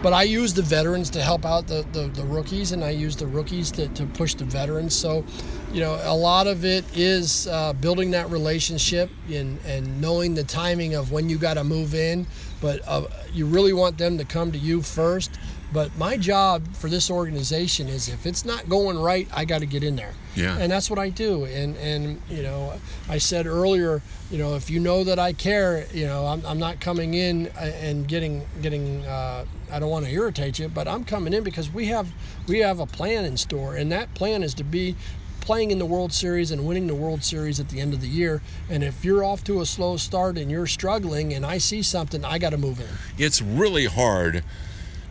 but 0.02 0.12
I 0.12 0.22
use 0.22 0.54
the 0.54 0.62
veterans 0.62 1.10
to 1.10 1.22
help 1.22 1.44
out 1.44 1.66
the, 1.66 1.86
the, 1.92 2.08
the, 2.08 2.24
rookies, 2.24 2.72
and 2.72 2.82
I 2.82 2.90
use 2.90 3.16
the 3.16 3.26
rookies 3.26 3.70
to, 3.72 3.88
to 3.88 4.06
push 4.06 4.34
the 4.34 4.44
veterans. 4.44 4.94
So, 4.94 5.24
you 5.72 5.80
know, 5.80 6.00
a 6.04 6.14
lot 6.14 6.46
of 6.46 6.64
it 6.64 6.84
is 6.96 7.46
uh, 7.48 7.74
building 7.74 8.10
that 8.12 8.30
relationship 8.30 9.10
and, 9.30 9.58
and 9.66 10.00
knowing 10.00 10.34
the 10.34 10.44
timing 10.44 10.94
of 10.94 11.12
when 11.12 11.28
you 11.28 11.36
got 11.36 11.54
to 11.54 11.64
move 11.64 11.94
in. 11.94 12.26
But 12.62 12.80
uh, 12.86 13.04
you 13.32 13.46
really 13.46 13.72
want 13.72 13.98
them 13.98 14.18
to 14.18 14.24
come 14.24 14.52
to 14.52 14.58
you 14.58 14.82
first. 14.82 15.38
But 15.72 15.96
my 15.96 16.16
job 16.16 16.66
for 16.74 16.88
this 16.88 17.10
organization 17.10 17.88
is 17.88 18.08
if 18.08 18.26
it's 18.26 18.44
not 18.44 18.68
going 18.68 18.98
right, 18.98 19.28
I 19.32 19.44
got 19.44 19.60
to 19.60 19.66
get 19.66 19.84
in 19.84 19.96
there. 19.96 20.14
Yeah. 20.34 20.58
And 20.58 20.70
that's 20.70 20.90
what 20.90 20.98
I 20.98 21.10
do. 21.10 21.44
And 21.44 21.76
and 21.76 22.20
you 22.28 22.42
know, 22.42 22.72
I 23.08 23.18
said 23.18 23.46
earlier, 23.46 24.02
you 24.32 24.38
know, 24.38 24.56
if 24.56 24.68
you 24.68 24.80
know 24.80 25.04
that 25.04 25.20
I 25.20 25.32
care, 25.32 25.86
you 25.92 26.06
know, 26.06 26.26
I'm, 26.26 26.44
I'm 26.44 26.58
not 26.58 26.80
coming 26.80 27.14
in 27.14 27.48
and 27.56 28.08
getting 28.08 28.44
getting. 28.62 29.04
Uh, 29.04 29.44
I 29.72 29.78
don't 29.78 29.90
want 29.90 30.06
to 30.06 30.12
irritate 30.12 30.58
you, 30.58 30.68
but 30.68 30.88
I'm 30.88 31.04
coming 31.04 31.32
in 31.32 31.42
because 31.44 31.70
we 31.70 31.86
have 31.86 32.12
we 32.46 32.58
have 32.60 32.80
a 32.80 32.86
plan 32.86 33.24
in 33.24 33.36
store, 33.36 33.76
and 33.76 33.90
that 33.92 34.14
plan 34.14 34.42
is 34.42 34.54
to 34.54 34.64
be 34.64 34.96
playing 35.40 35.70
in 35.70 35.78
the 35.78 35.86
World 35.86 36.12
Series 36.12 36.50
and 36.50 36.66
winning 36.66 36.86
the 36.86 36.94
World 36.94 37.24
Series 37.24 37.58
at 37.58 37.70
the 37.70 37.80
end 37.80 37.94
of 37.94 38.00
the 38.00 38.08
year. 38.08 38.42
And 38.68 38.84
if 38.84 39.04
you're 39.04 39.24
off 39.24 39.42
to 39.44 39.60
a 39.60 39.66
slow 39.66 39.96
start 39.96 40.36
and 40.36 40.50
you're 40.50 40.66
struggling, 40.66 41.32
and 41.32 41.46
I 41.46 41.58
see 41.58 41.82
something, 41.82 42.24
I 42.24 42.38
got 42.38 42.50
to 42.50 42.58
move 42.58 42.78
in. 42.78 42.86
It's 43.18 43.40
really 43.40 43.86
hard 43.86 44.44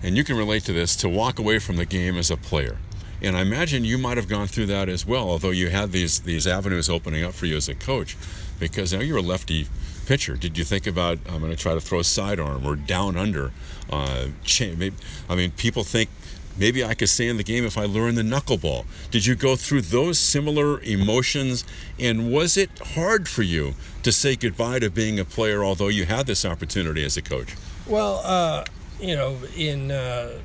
and 0.01 0.15
you 0.15 0.23
can 0.23 0.37
relate 0.37 0.63
to 0.63 0.73
this, 0.73 0.95
to 0.97 1.09
walk 1.09 1.39
away 1.39 1.59
from 1.59 1.75
the 1.75 1.85
game 1.85 2.17
as 2.17 2.31
a 2.31 2.37
player. 2.37 2.77
And 3.21 3.35
I 3.35 3.41
imagine 3.41 3.83
you 3.83 3.97
might 3.97 4.17
have 4.17 4.29
gone 4.29 4.47
through 4.47 4.67
that 4.67 4.87
as 4.87 5.05
well, 5.05 5.29
although 5.29 5.49
you 5.49 5.69
had 5.69 5.91
these 5.91 6.21
these 6.21 6.47
avenues 6.47 6.89
opening 6.89 7.23
up 7.23 7.33
for 7.33 7.47
you 7.47 7.57
as 7.57 7.67
a 7.67 7.75
coach, 7.75 8.15
because 8.59 8.93
now 8.93 9.01
you're 9.01 9.17
a 9.17 9.21
lefty 9.21 9.67
pitcher. 10.09 10.35
Did 10.35 10.57
you 10.57 10.63
think 10.63 10.87
about 10.87 11.19
I'm 11.29 11.39
going 11.39 11.51
to 11.51 11.55
try 11.55 11.75
to 11.75 11.79
throw 11.79 11.99
a 11.99 12.03
sidearm 12.03 12.65
or 12.65 12.75
down 12.75 13.15
under? 13.15 13.51
Uh, 13.91 14.29
I 14.59 15.35
mean, 15.35 15.51
people 15.51 15.83
think 15.83 16.09
maybe 16.57 16.83
I 16.83 16.95
could 16.95 17.09
stay 17.09 17.27
in 17.27 17.37
the 17.37 17.43
game 17.43 17.63
if 17.63 17.77
I 17.77 17.85
learn 17.85 18.15
the 18.15 18.23
knuckleball. 18.23 18.85
Did 19.11 19.27
you 19.27 19.35
go 19.35 19.55
through 19.55 19.81
those 19.81 20.17
similar 20.17 20.81
emotions? 20.81 21.63
And 21.99 22.33
was 22.33 22.57
it 22.57 22.71
hard 22.95 23.29
for 23.29 23.43
you 23.43 23.75
to 24.01 24.11
say 24.11 24.35
goodbye 24.35 24.79
to 24.79 24.89
being 24.89 25.19
a 25.19 25.25
player, 25.25 25.63
although 25.63 25.89
you 25.89 26.05
had 26.05 26.25
this 26.25 26.43
opportunity 26.43 27.05
as 27.05 27.15
a 27.15 27.21
coach? 27.21 27.55
Well, 27.85 28.21
uh, 28.23 28.65
you 28.99 29.15
know, 29.15 29.37
in 29.55 29.91
uh, 29.91 30.39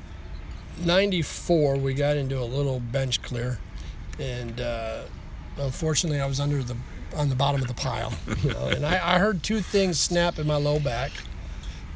94, 0.83 1.77
we 1.77 1.95
got 1.95 2.17
into 2.17 2.39
a 2.39 2.45
little 2.45 2.79
bench 2.79 3.23
clear. 3.23 3.57
And 4.19 4.61
uh, 4.61 5.05
unfortunately, 5.57 6.21
I 6.21 6.27
was 6.27 6.39
under 6.39 6.61
the 6.61 6.77
on 7.15 7.29
the 7.29 7.35
bottom 7.35 7.61
of 7.61 7.67
the 7.67 7.73
pile. 7.73 8.13
You 8.43 8.51
know, 8.51 8.67
and 8.67 8.85
I, 8.85 9.15
I 9.15 9.19
heard 9.19 9.43
two 9.43 9.61
things 9.61 9.99
snap 9.99 10.39
in 10.39 10.47
my 10.47 10.57
low 10.57 10.79
back. 10.79 11.11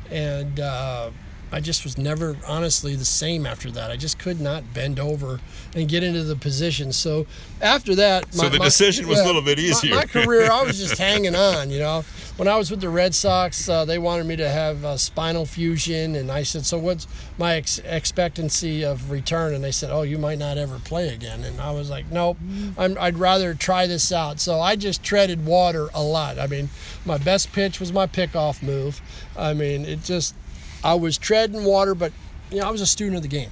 And 0.10 0.60
uh, 0.60 1.12
I 1.52 1.60
just 1.60 1.84
was 1.84 1.98
never 1.98 2.38
honestly 2.48 2.96
the 2.96 3.06
same 3.06 3.46
after 3.46 3.72
that. 3.72 3.90
I 3.90 3.98
just 3.98 4.20
could 4.20 4.40
not 4.40 4.74
bend 4.74 5.00
over 5.00 5.40
and 5.76 5.88
get 5.88 6.04
into 6.04 6.24
the 6.24 6.36
position. 6.36 6.94
So 6.94 7.26
after 7.62 7.96
that, 7.96 8.26
my, 8.36 8.44
so 8.44 8.50
the 8.50 8.60
my, 8.60 8.66
decision 8.66 9.08
was 9.08 9.18
yeah, 9.18 9.26
a 9.26 9.28
little 9.28 9.42
bit 9.42 9.60
easier. 9.60 9.96
My, 9.96 10.02
my, 10.02 10.06
career, 10.06 10.52
I 10.52 10.64
was 10.64 10.78
just 10.78 10.98
hanging 11.00 11.36
on. 11.36 11.70
You 11.70 11.80
know, 11.80 12.06
when 12.38 12.48
I 12.48 12.56
was 12.56 12.70
with 12.70 12.82
the 12.82 12.90
Red 12.90 13.16
Sox, 13.16 13.68
uh, 13.68 13.86
they 13.86 13.98
wanted 13.98 14.26
me 14.26 14.36
to 14.38 14.50
have 14.50 14.86
uh, 14.86 14.98
spinal 14.98 15.46
fusion, 15.46 16.16
and 16.16 16.32
I 16.32 16.44
said, 16.44 16.66
"So 16.66 16.78
what's 16.78 17.08
my 17.38 17.56
ex- 17.56 17.80
expectancy 17.80 18.84
of 18.84 19.10
return?" 19.10 19.54
And 19.54 19.64
they 19.64 19.72
said, 19.72 19.90
"Oh, 19.92 20.04
you 20.04 20.18
might 20.18 20.40
not 20.40 20.58
ever 20.58 20.80
play 20.80 21.10
again." 21.10 21.44
And 21.44 21.60
I 21.60 21.72
was 21.72 21.90
like, 21.90 22.12
"Nope, 22.12 22.38
i 22.78 22.96
I'd 23.00 23.18
rather 23.18 23.54
try 23.54 23.88
this 23.88 24.12
out." 24.12 24.40
So 24.40 24.60
I 24.60 24.76
just 24.76 25.04
treaded 25.04 25.46
water 25.46 25.90
a 25.94 26.04
lot. 26.04 26.38
I 26.38 26.48
mean, 26.48 26.70
my 27.06 27.18
best 27.18 27.52
pitch 27.52 27.80
was 27.80 27.92
my 27.92 28.08
pickoff 28.08 28.62
move. 28.62 29.02
I 29.38 29.54
mean, 29.54 29.86
it 29.86 30.04
just 30.04 30.36
I 30.84 30.94
was 30.94 31.18
treading 31.18 31.64
water, 31.66 31.94
but 31.96 32.12
you 32.52 32.60
know, 32.60 32.68
I 32.68 32.72
was 32.72 32.82
a 32.82 32.86
student 32.86 33.18
of 33.18 33.22
the 33.22 33.28
game. 33.28 33.52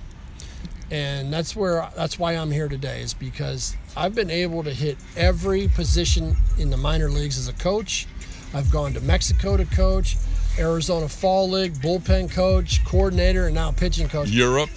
And 0.89 1.33
that's 1.33 1.55
where 1.55 1.89
that's 1.95 2.17
why 2.17 2.33
I'm 2.33 2.51
here 2.51 2.69
today 2.69 3.01
is 3.01 3.13
because 3.13 3.75
I've 3.95 4.15
been 4.15 4.29
able 4.29 4.63
to 4.63 4.73
hit 4.73 4.97
every 5.17 5.67
position 5.67 6.37
in 6.57 6.69
the 6.69 6.77
minor 6.77 7.09
leagues 7.09 7.37
as 7.37 7.49
a 7.49 7.53
coach. 7.53 8.07
I've 8.53 8.71
gone 8.71 8.93
to 8.93 9.01
Mexico 9.01 9.57
to 9.57 9.65
coach, 9.65 10.15
Arizona 10.57 11.09
Fall 11.09 11.49
League, 11.49 11.73
bullpen 11.75 12.31
coach, 12.31 12.85
coordinator, 12.85 13.47
and 13.47 13.55
now 13.55 13.71
pitching 13.71 14.07
coach. 14.07 14.29
Europe. 14.29 14.69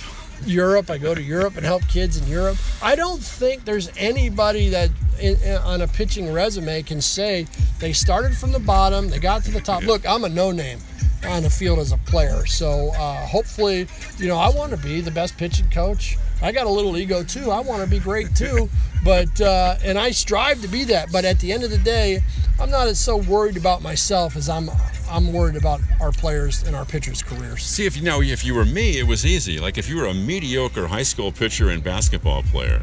Europe. 0.44 0.90
I 0.90 0.98
go 0.98 1.14
to 1.14 1.22
Europe 1.22 1.56
and 1.56 1.64
help 1.64 1.86
kids 1.86 2.16
in 2.16 2.26
Europe. 2.26 2.56
I 2.82 2.96
don't 2.96 3.22
think 3.22 3.64
there's 3.64 3.88
anybody 3.96 4.68
that 4.70 4.90
in, 5.20 5.36
in, 5.42 5.58
on 5.58 5.80
a 5.80 5.86
pitching 5.86 6.32
resume 6.32 6.82
can 6.82 7.00
say 7.00 7.46
they 7.78 7.92
started 7.92 8.36
from 8.36 8.50
the 8.50 8.58
bottom, 8.58 9.10
they 9.10 9.20
got 9.20 9.44
to 9.44 9.52
the 9.52 9.60
top. 9.60 9.84
Look, 9.84 10.04
I'm 10.08 10.24
a 10.24 10.28
no 10.28 10.50
name 10.50 10.80
on 11.24 11.42
the 11.42 11.50
field 11.50 11.78
as 11.78 11.92
a 11.92 11.98
player. 11.98 12.46
So 12.46 12.90
uh, 12.90 13.26
hopefully, 13.26 13.86
you 14.18 14.28
know, 14.28 14.36
I 14.36 14.50
want 14.50 14.70
to 14.72 14.76
be 14.76 15.00
the 15.00 15.10
best 15.10 15.36
pitching 15.36 15.68
coach. 15.70 16.16
I 16.42 16.52
got 16.52 16.66
a 16.66 16.70
little 16.70 16.96
ego 16.96 17.22
too. 17.22 17.50
I 17.50 17.60
want 17.60 17.84
to 17.84 17.90
be 17.90 17.98
great 17.98 18.34
too, 18.34 18.68
but 19.04 19.40
uh, 19.40 19.76
and 19.84 19.98
I 19.98 20.10
strive 20.10 20.62
to 20.62 20.68
be 20.68 20.84
that. 20.84 21.12
But 21.12 21.24
at 21.24 21.38
the 21.40 21.52
end 21.52 21.64
of 21.64 21.70
the 21.70 21.78
day, 21.78 22.22
I'm 22.58 22.70
not 22.70 22.88
as 22.88 22.98
so 22.98 23.18
worried 23.18 23.56
about 23.56 23.82
myself 23.82 24.36
as 24.36 24.48
I'm 24.48 24.70
I'm 25.10 25.32
worried 25.32 25.56
about 25.56 25.80
our 26.00 26.12
players 26.12 26.62
and 26.62 26.74
our 26.74 26.84
pitchers' 26.84 27.22
careers. 27.22 27.64
See, 27.64 27.84
if 27.84 27.96
you 27.96 28.02
know, 28.02 28.22
if 28.22 28.44
you 28.44 28.54
were 28.54 28.64
me, 28.64 28.98
it 28.98 29.06
was 29.06 29.26
easy. 29.26 29.58
Like 29.58 29.76
if 29.76 29.88
you 29.88 29.96
were 29.96 30.06
a 30.06 30.14
mediocre 30.14 30.86
high 30.86 31.02
school 31.02 31.32
pitcher 31.32 31.68
and 31.68 31.82
basketball 31.82 32.42
player, 32.44 32.82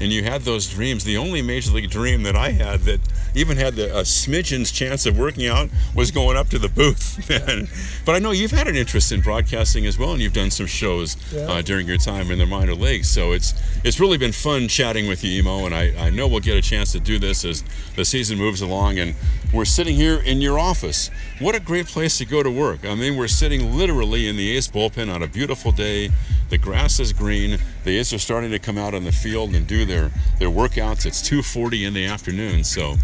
and 0.00 0.12
you 0.12 0.24
had 0.24 0.42
those 0.42 0.68
dreams. 0.68 1.04
The 1.04 1.16
only 1.16 1.42
major 1.42 1.72
league 1.72 1.90
dream 1.90 2.22
that 2.24 2.36
I 2.36 2.50
had 2.50 2.80
that 2.80 3.00
even 3.34 3.56
had 3.56 3.74
the, 3.74 3.96
a 3.96 4.02
smidgen's 4.02 4.70
chance 4.70 5.06
of 5.06 5.18
working 5.18 5.46
out 5.46 5.68
was 5.94 6.10
going 6.10 6.36
up 6.36 6.48
to 6.50 6.58
the 6.58 6.68
booth. 6.68 7.20
But 8.04 8.14
I 8.14 8.18
know 8.18 8.32
you've 8.32 8.50
had 8.50 8.68
an 8.68 8.76
interest 8.76 9.12
in 9.12 9.20
broadcasting 9.20 9.86
as 9.86 9.98
well, 9.98 10.12
and 10.12 10.20
you've 10.20 10.34
done 10.34 10.50
some 10.50 10.66
shows 10.66 11.16
yeah. 11.32 11.42
uh, 11.42 11.62
during 11.62 11.86
your 11.86 11.96
time 11.96 12.30
in 12.30 12.38
the 12.38 12.46
minor 12.46 12.74
leagues. 12.74 13.08
So 13.08 13.32
it's 13.32 13.54
it's 13.82 13.98
really 13.98 14.18
been 14.18 14.32
fun 14.32 14.68
chatting 14.68 15.08
with 15.08 15.24
you, 15.24 15.40
Emo, 15.40 15.64
and 15.64 15.74
I, 15.74 15.94
I 15.98 16.10
know 16.10 16.28
we'll 16.28 16.40
get 16.40 16.56
a 16.56 16.62
chance 16.62 16.92
to 16.92 17.00
do 17.00 17.18
this 17.18 17.44
as 17.44 17.64
the 17.96 18.04
season 18.04 18.38
moves 18.38 18.60
along. 18.60 18.98
And 18.98 19.14
we're 19.52 19.64
sitting 19.64 19.96
here 19.96 20.16
in 20.18 20.40
your 20.40 20.58
office. 20.58 21.10
What 21.38 21.54
a 21.54 21.60
great 21.60 21.86
place 21.86 22.18
to 22.18 22.24
go 22.24 22.42
to 22.42 22.50
work. 22.50 22.84
I 22.84 22.94
mean, 22.94 23.16
we're 23.16 23.28
sitting 23.28 23.76
literally 23.76 24.28
in 24.28 24.36
the 24.36 24.56
A's 24.56 24.68
bullpen 24.68 25.12
on 25.12 25.22
a 25.22 25.28
beautiful 25.28 25.72
day. 25.72 26.10
The 26.50 26.58
grass 26.58 27.00
is 27.00 27.12
green. 27.12 27.58
The 27.84 27.98
A's 27.98 28.12
are 28.12 28.18
starting 28.18 28.50
to 28.50 28.58
come 28.58 28.78
out 28.78 28.94
on 28.94 29.04
the 29.04 29.12
field 29.12 29.54
and 29.54 29.66
do 29.66 29.83
their, 29.84 30.10
their 30.38 30.48
workouts. 30.48 31.06
It's 31.06 31.22
2.40 31.28 31.86
in 31.86 31.94
the 31.94 32.06
afternoon. 32.06 32.64
So, 32.64 32.96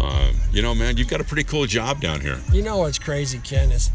uh, 0.00 0.32
you 0.52 0.62
know, 0.62 0.74
man, 0.74 0.96
you've 0.96 1.08
got 1.08 1.20
a 1.20 1.24
pretty 1.24 1.44
cool 1.44 1.66
job 1.66 2.00
down 2.00 2.20
here. 2.20 2.40
You 2.52 2.62
know 2.62 2.78
what's 2.78 2.98
crazy, 2.98 3.38
Ken, 3.38 3.70
is 3.70 3.90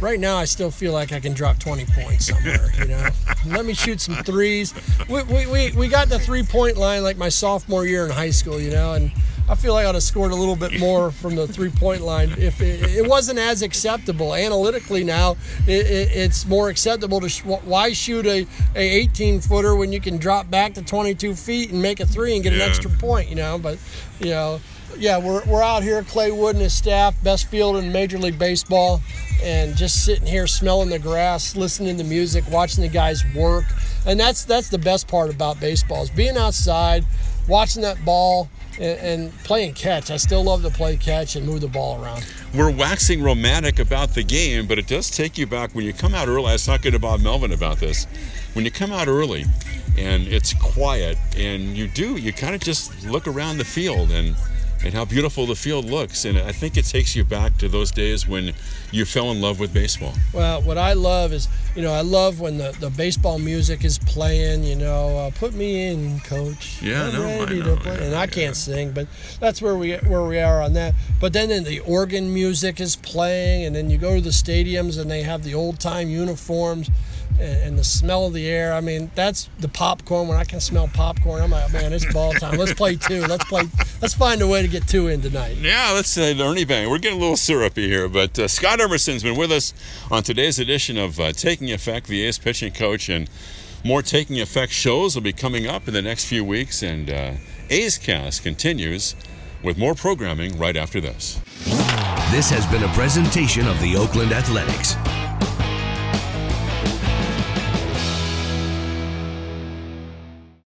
right 0.00 0.18
now 0.18 0.36
I 0.36 0.44
still 0.44 0.70
feel 0.70 0.92
like 0.92 1.12
I 1.12 1.20
can 1.20 1.32
drop 1.32 1.58
20 1.58 1.86
points 1.86 2.26
somewhere, 2.26 2.70
you 2.78 2.86
know. 2.86 3.08
Let 3.46 3.64
me 3.64 3.74
shoot 3.74 4.00
some 4.00 4.16
threes. 4.16 4.74
We, 5.08 5.22
we, 5.22 5.46
we, 5.46 5.72
we 5.72 5.88
got 5.88 6.08
the 6.08 6.18
three 6.18 6.42
point 6.42 6.76
line 6.76 7.02
like 7.02 7.16
my 7.16 7.28
sophomore 7.28 7.86
year 7.86 8.04
in 8.04 8.10
high 8.10 8.30
school, 8.30 8.60
you 8.60 8.70
know, 8.70 8.94
and 8.94 9.10
I 9.48 9.54
feel 9.54 9.74
like 9.74 9.86
I'd 9.86 9.94
have 9.94 10.02
scored 10.02 10.32
a 10.32 10.36
little 10.36 10.56
bit 10.56 10.78
more 10.78 11.10
from 11.22 11.34
the 11.34 11.46
three 11.46 11.70
point 11.70 12.02
line 12.02 12.30
if 12.38 12.60
it, 12.60 12.96
it, 12.96 13.06
wasn't 13.06 13.38
as 13.38 13.62
acceptable. 13.62 14.34
Analytically 14.34 15.04
now, 15.04 15.36
it, 15.66 15.86
it, 15.86 16.08
it's 16.12 16.46
more 16.46 16.68
acceptable 16.68 17.20
to 17.20 17.28
sh- 17.28 17.44
why 17.44 17.92
shoot 17.92 18.26
a, 18.26 18.46
a 18.74 18.80
18 18.80 19.40
footer 19.40 19.74
when 19.74 19.92
you 19.92 20.00
can 20.00 20.16
drop 20.16 20.50
back 20.50 20.74
to 20.74 20.82
22 20.82 21.34
feet 21.34 21.70
and 21.70 21.82
make 21.82 22.00
a 22.00 22.06
three 22.06 22.34
and 22.34 22.42
get 22.42 22.52
yeah. 22.52 22.62
an 22.62 22.68
extra 22.68 22.90
point, 22.90 23.28
you 23.28 23.34
know. 23.34 23.58
But, 23.58 23.78
you 24.20 24.30
know, 24.30 24.60
yeah, 24.96 25.18
we're, 25.18 25.44
we're 25.44 25.62
out 25.62 25.82
here, 25.82 26.02
Clay 26.02 26.30
Wood 26.30 26.54
and 26.54 26.62
his 26.62 26.74
staff, 26.74 27.20
best 27.22 27.46
fielder 27.46 27.78
in 27.78 27.92
Major 27.92 28.18
League 28.18 28.38
Baseball, 28.38 29.00
and 29.42 29.76
just 29.76 30.04
sitting 30.04 30.26
here 30.26 30.46
smelling 30.46 30.90
the 30.90 30.98
grass, 30.98 31.56
listening 31.56 31.96
to 31.98 32.04
music, 32.04 32.44
watching 32.50 32.82
the 32.82 32.88
guys 32.88 33.22
work. 33.34 33.64
And 34.06 34.18
that's 34.18 34.44
that's 34.44 34.68
the 34.68 34.78
best 34.78 35.08
part 35.08 35.30
about 35.30 35.60
baseball 35.60 36.02
is 36.02 36.10
being 36.10 36.36
outside, 36.36 37.04
watching 37.48 37.82
that 37.82 38.04
ball 38.04 38.48
and, 38.78 38.98
and 39.00 39.38
playing 39.44 39.74
catch. 39.74 40.10
I 40.10 40.16
still 40.16 40.44
love 40.44 40.62
to 40.62 40.70
play 40.70 40.96
catch 40.96 41.36
and 41.36 41.46
move 41.46 41.60
the 41.60 41.68
ball 41.68 42.02
around. 42.02 42.26
We're 42.54 42.70
waxing 42.70 43.22
romantic 43.22 43.78
about 43.78 44.10
the 44.10 44.22
game, 44.22 44.66
but 44.66 44.78
it 44.78 44.86
does 44.86 45.10
take 45.10 45.38
you 45.38 45.46
back 45.46 45.74
when 45.74 45.84
you 45.84 45.92
come 45.92 46.14
out 46.14 46.28
early. 46.28 46.48
I 46.48 46.52
was 46.52 46.66
talking 46.66 46.92
to 46.92 46.98
Bob 46.98 47.20
Melvin 47.20 47.52
about 47.52 47.78
this. 47.78 48.06
When 48.54 48.64
you 48.64 48.70
come 48.70 48.92
out 48.92 49.08
early, 49.08 49.44
and 49.96 50.26
it's 50.26 50.54
quiet, 50.54 51.18
and 51.36 51.76
you 51.76 51.86
do 51.86 52.16
you 52.16 52.32
kind 52.32 52.54
of 52.54 52.60
just 52.60 53.04
look 53.04 53.26
around 53.26 53.58
the 53.58 53.64
field 53.64 54.10
and 54.10 54.36
and 54.84 54.92
how 54.92 55.04
beautiful 55.04 55.46
the 55.46 55.54
field 55.54 55.84
looks. 55.84 56.24
And 56.24 56.38
I 56.38 56.52
think 56.52 56.76
it 56.76 56.84
takes 56.84 57.14
you 57.14 57.24
back 57.24 57.56
to 57.58 57.68
those 57.68 57.90
days 57.90 58.26
when 58.26 58.52
you 58.90 59.04
fell 59.04 59.30
in 59.30 59.40
love 59.40 59.60
with 59.60 59.72
baseball. 59.72 60.12
Well, 60.32 60.62
what 60.62 60.78
I 60.78 60.92
love 60.92 61.32
is, 61.32 61.48
you 61.74 61.82
know, 61.82 61.92
I 61.92 62.02
love 62.02 62.40
when 62.40 62.58
the, 62.58 62.76
the 62.80 62.90
baseball 62.90 63.38
music 63.38 63.84
is 63.84 63.98
playing, 63.98 64.64
you 64.64 64.76
know, 64.76 65.18
uh, 65.18 65.30
put 65.30 65.54
me 65.54 65.88
in, 65.88 66.20
coach. 66.20 66.82
Yeah, 66.82 67.06
I'm 67.06 67.12
no, 67.12 67.26
I 67.26 67.38
know, 67.38 67.46
to 67.46 67.80
play. 67.80 67.94
yeah, 67.94 68.02
and 68.02 68.14
I 68.14 68.20
yeah. 68.20 68.26
can't 68.26 68.56
sing, 68.56 68.92
but 68.92 69.06
that's 69.40 69.62
where 69.62 69.76
we 69.76 69.94
where 69.94 70.24
we 70.24 70.38
are 70.38 70.62
on 70.62 70.72
that. 70.74 70.94
But 71.20 71.32
then, 71.32 71.48
then 71.48 71.64
the 71.64 71.80
organ 71.80 72.32
music 72.32 72.80
is 72.80 72.96
playing, 72.96 73.64
and 73.64 73.74
then 73.74 73.90
you 73.90 73.98
go 73.98 74.16
to 74.16 74.20
the 74.20 74.30
stadiums 74.30 75.00
and 75.00 75.10
they 75.10 75.22
have 75.22 75.44
the 75.44 75.54
old 75.54 75.80
time 75.80 76.08
uniforms. 76.08 76.90
And, 77.38 77.62
and 77.62 77.78
the 77.78 77.84
smell 77.84 78.26
of 78.26 78.32
the 78.32 78.48
air. 78.48 78.72
I 78.72 78.80
mean, 78.80 79.10
that's 79.14 79.48
the 79.58 79.68
popcorn. 79.68 80.28
When 80.28 80.38
I 80.38 80.44
can 80.44 80.60
smell 80.60 80.88
popcorn, 80.88 81.42
I'm 81.42 81.50
like, 81.50 81.72
man, 81.72 81.92
it's 81.92 82.10
ball 82.12 82.32
time. 82.32 82.56
Let's 82.56 82.74
play 82.74 82.96
two. 82.96 83.22
Let's 83.26 83.44
play. 83.44 83.64
Let's 84.00 84.14
find 84.14 84.40
a 84.42 84.46
way 84.46 84.62
to 84.62 84.68
get 84.68 84.86
two 84.86 85.08
in 85.08 85.20
tonight. 85.20 85.56
Yeah, 85.56 85.90
let's 85.92 86.10
say 86.10 86.38
Ernie 86.38 86.64
Banks. 86.64 86.90
We're 86.90 86.98
getting 86.98 87.18
a 87.18 87.20
little 87.20 87.36
syrupy 87.36 87.88
here, 87.88 88.08
but 88.08 88.38
uh, 88.38 88.48
Scott 88.48 88.80
Emerson's 88.80 89.22
been 89.22 89.36
with 89.36 89.50
us 89.50 89.74
on 90.10 90.22
today's 90.22 90.58
edition 90.58 90.98
of 90.98 91.18
uh, 91.18 91.32
Taking 91.32 91.72
Effect, 91.72 92.06
the 92.06 92.22
A's 92.24 92.38
pitching 92.38 92.72
coach, 92.72 93.08
and 93.08 93.28
more 93.84 94.02
Taking 94.02 94.40
Effect 94.40 94.72
shows 94.72 95.14
will 95.14 95.22
be 95.22 95.32
coming 95.32 95.66
up 95.66 95.88
in 95.88 95.94
the 95.94 96.02
next 96.02 96.26
few 96.26 96.44
weeks. 96.44 96.82
And 96.82 97.10
uh, 97.10 97.32
A's 97.70 97.98
Cast 97.98 98.42
continues 98.42 99.16
with 99.62 99.78
more 99.78 99.94
programming 99.94 100.58
right 100.58 100.76
after 100.76 101.00
this. 101.00 101.40
This 102.30 102.50
has 102.50 102.66
been 102.66 102.82
a 102.82 102.88
presentation 102.94 103.66
of 103.66 103.80
the 103.80 103.96
Oakland 103.96 104.32
Athletics. 104.32 104.94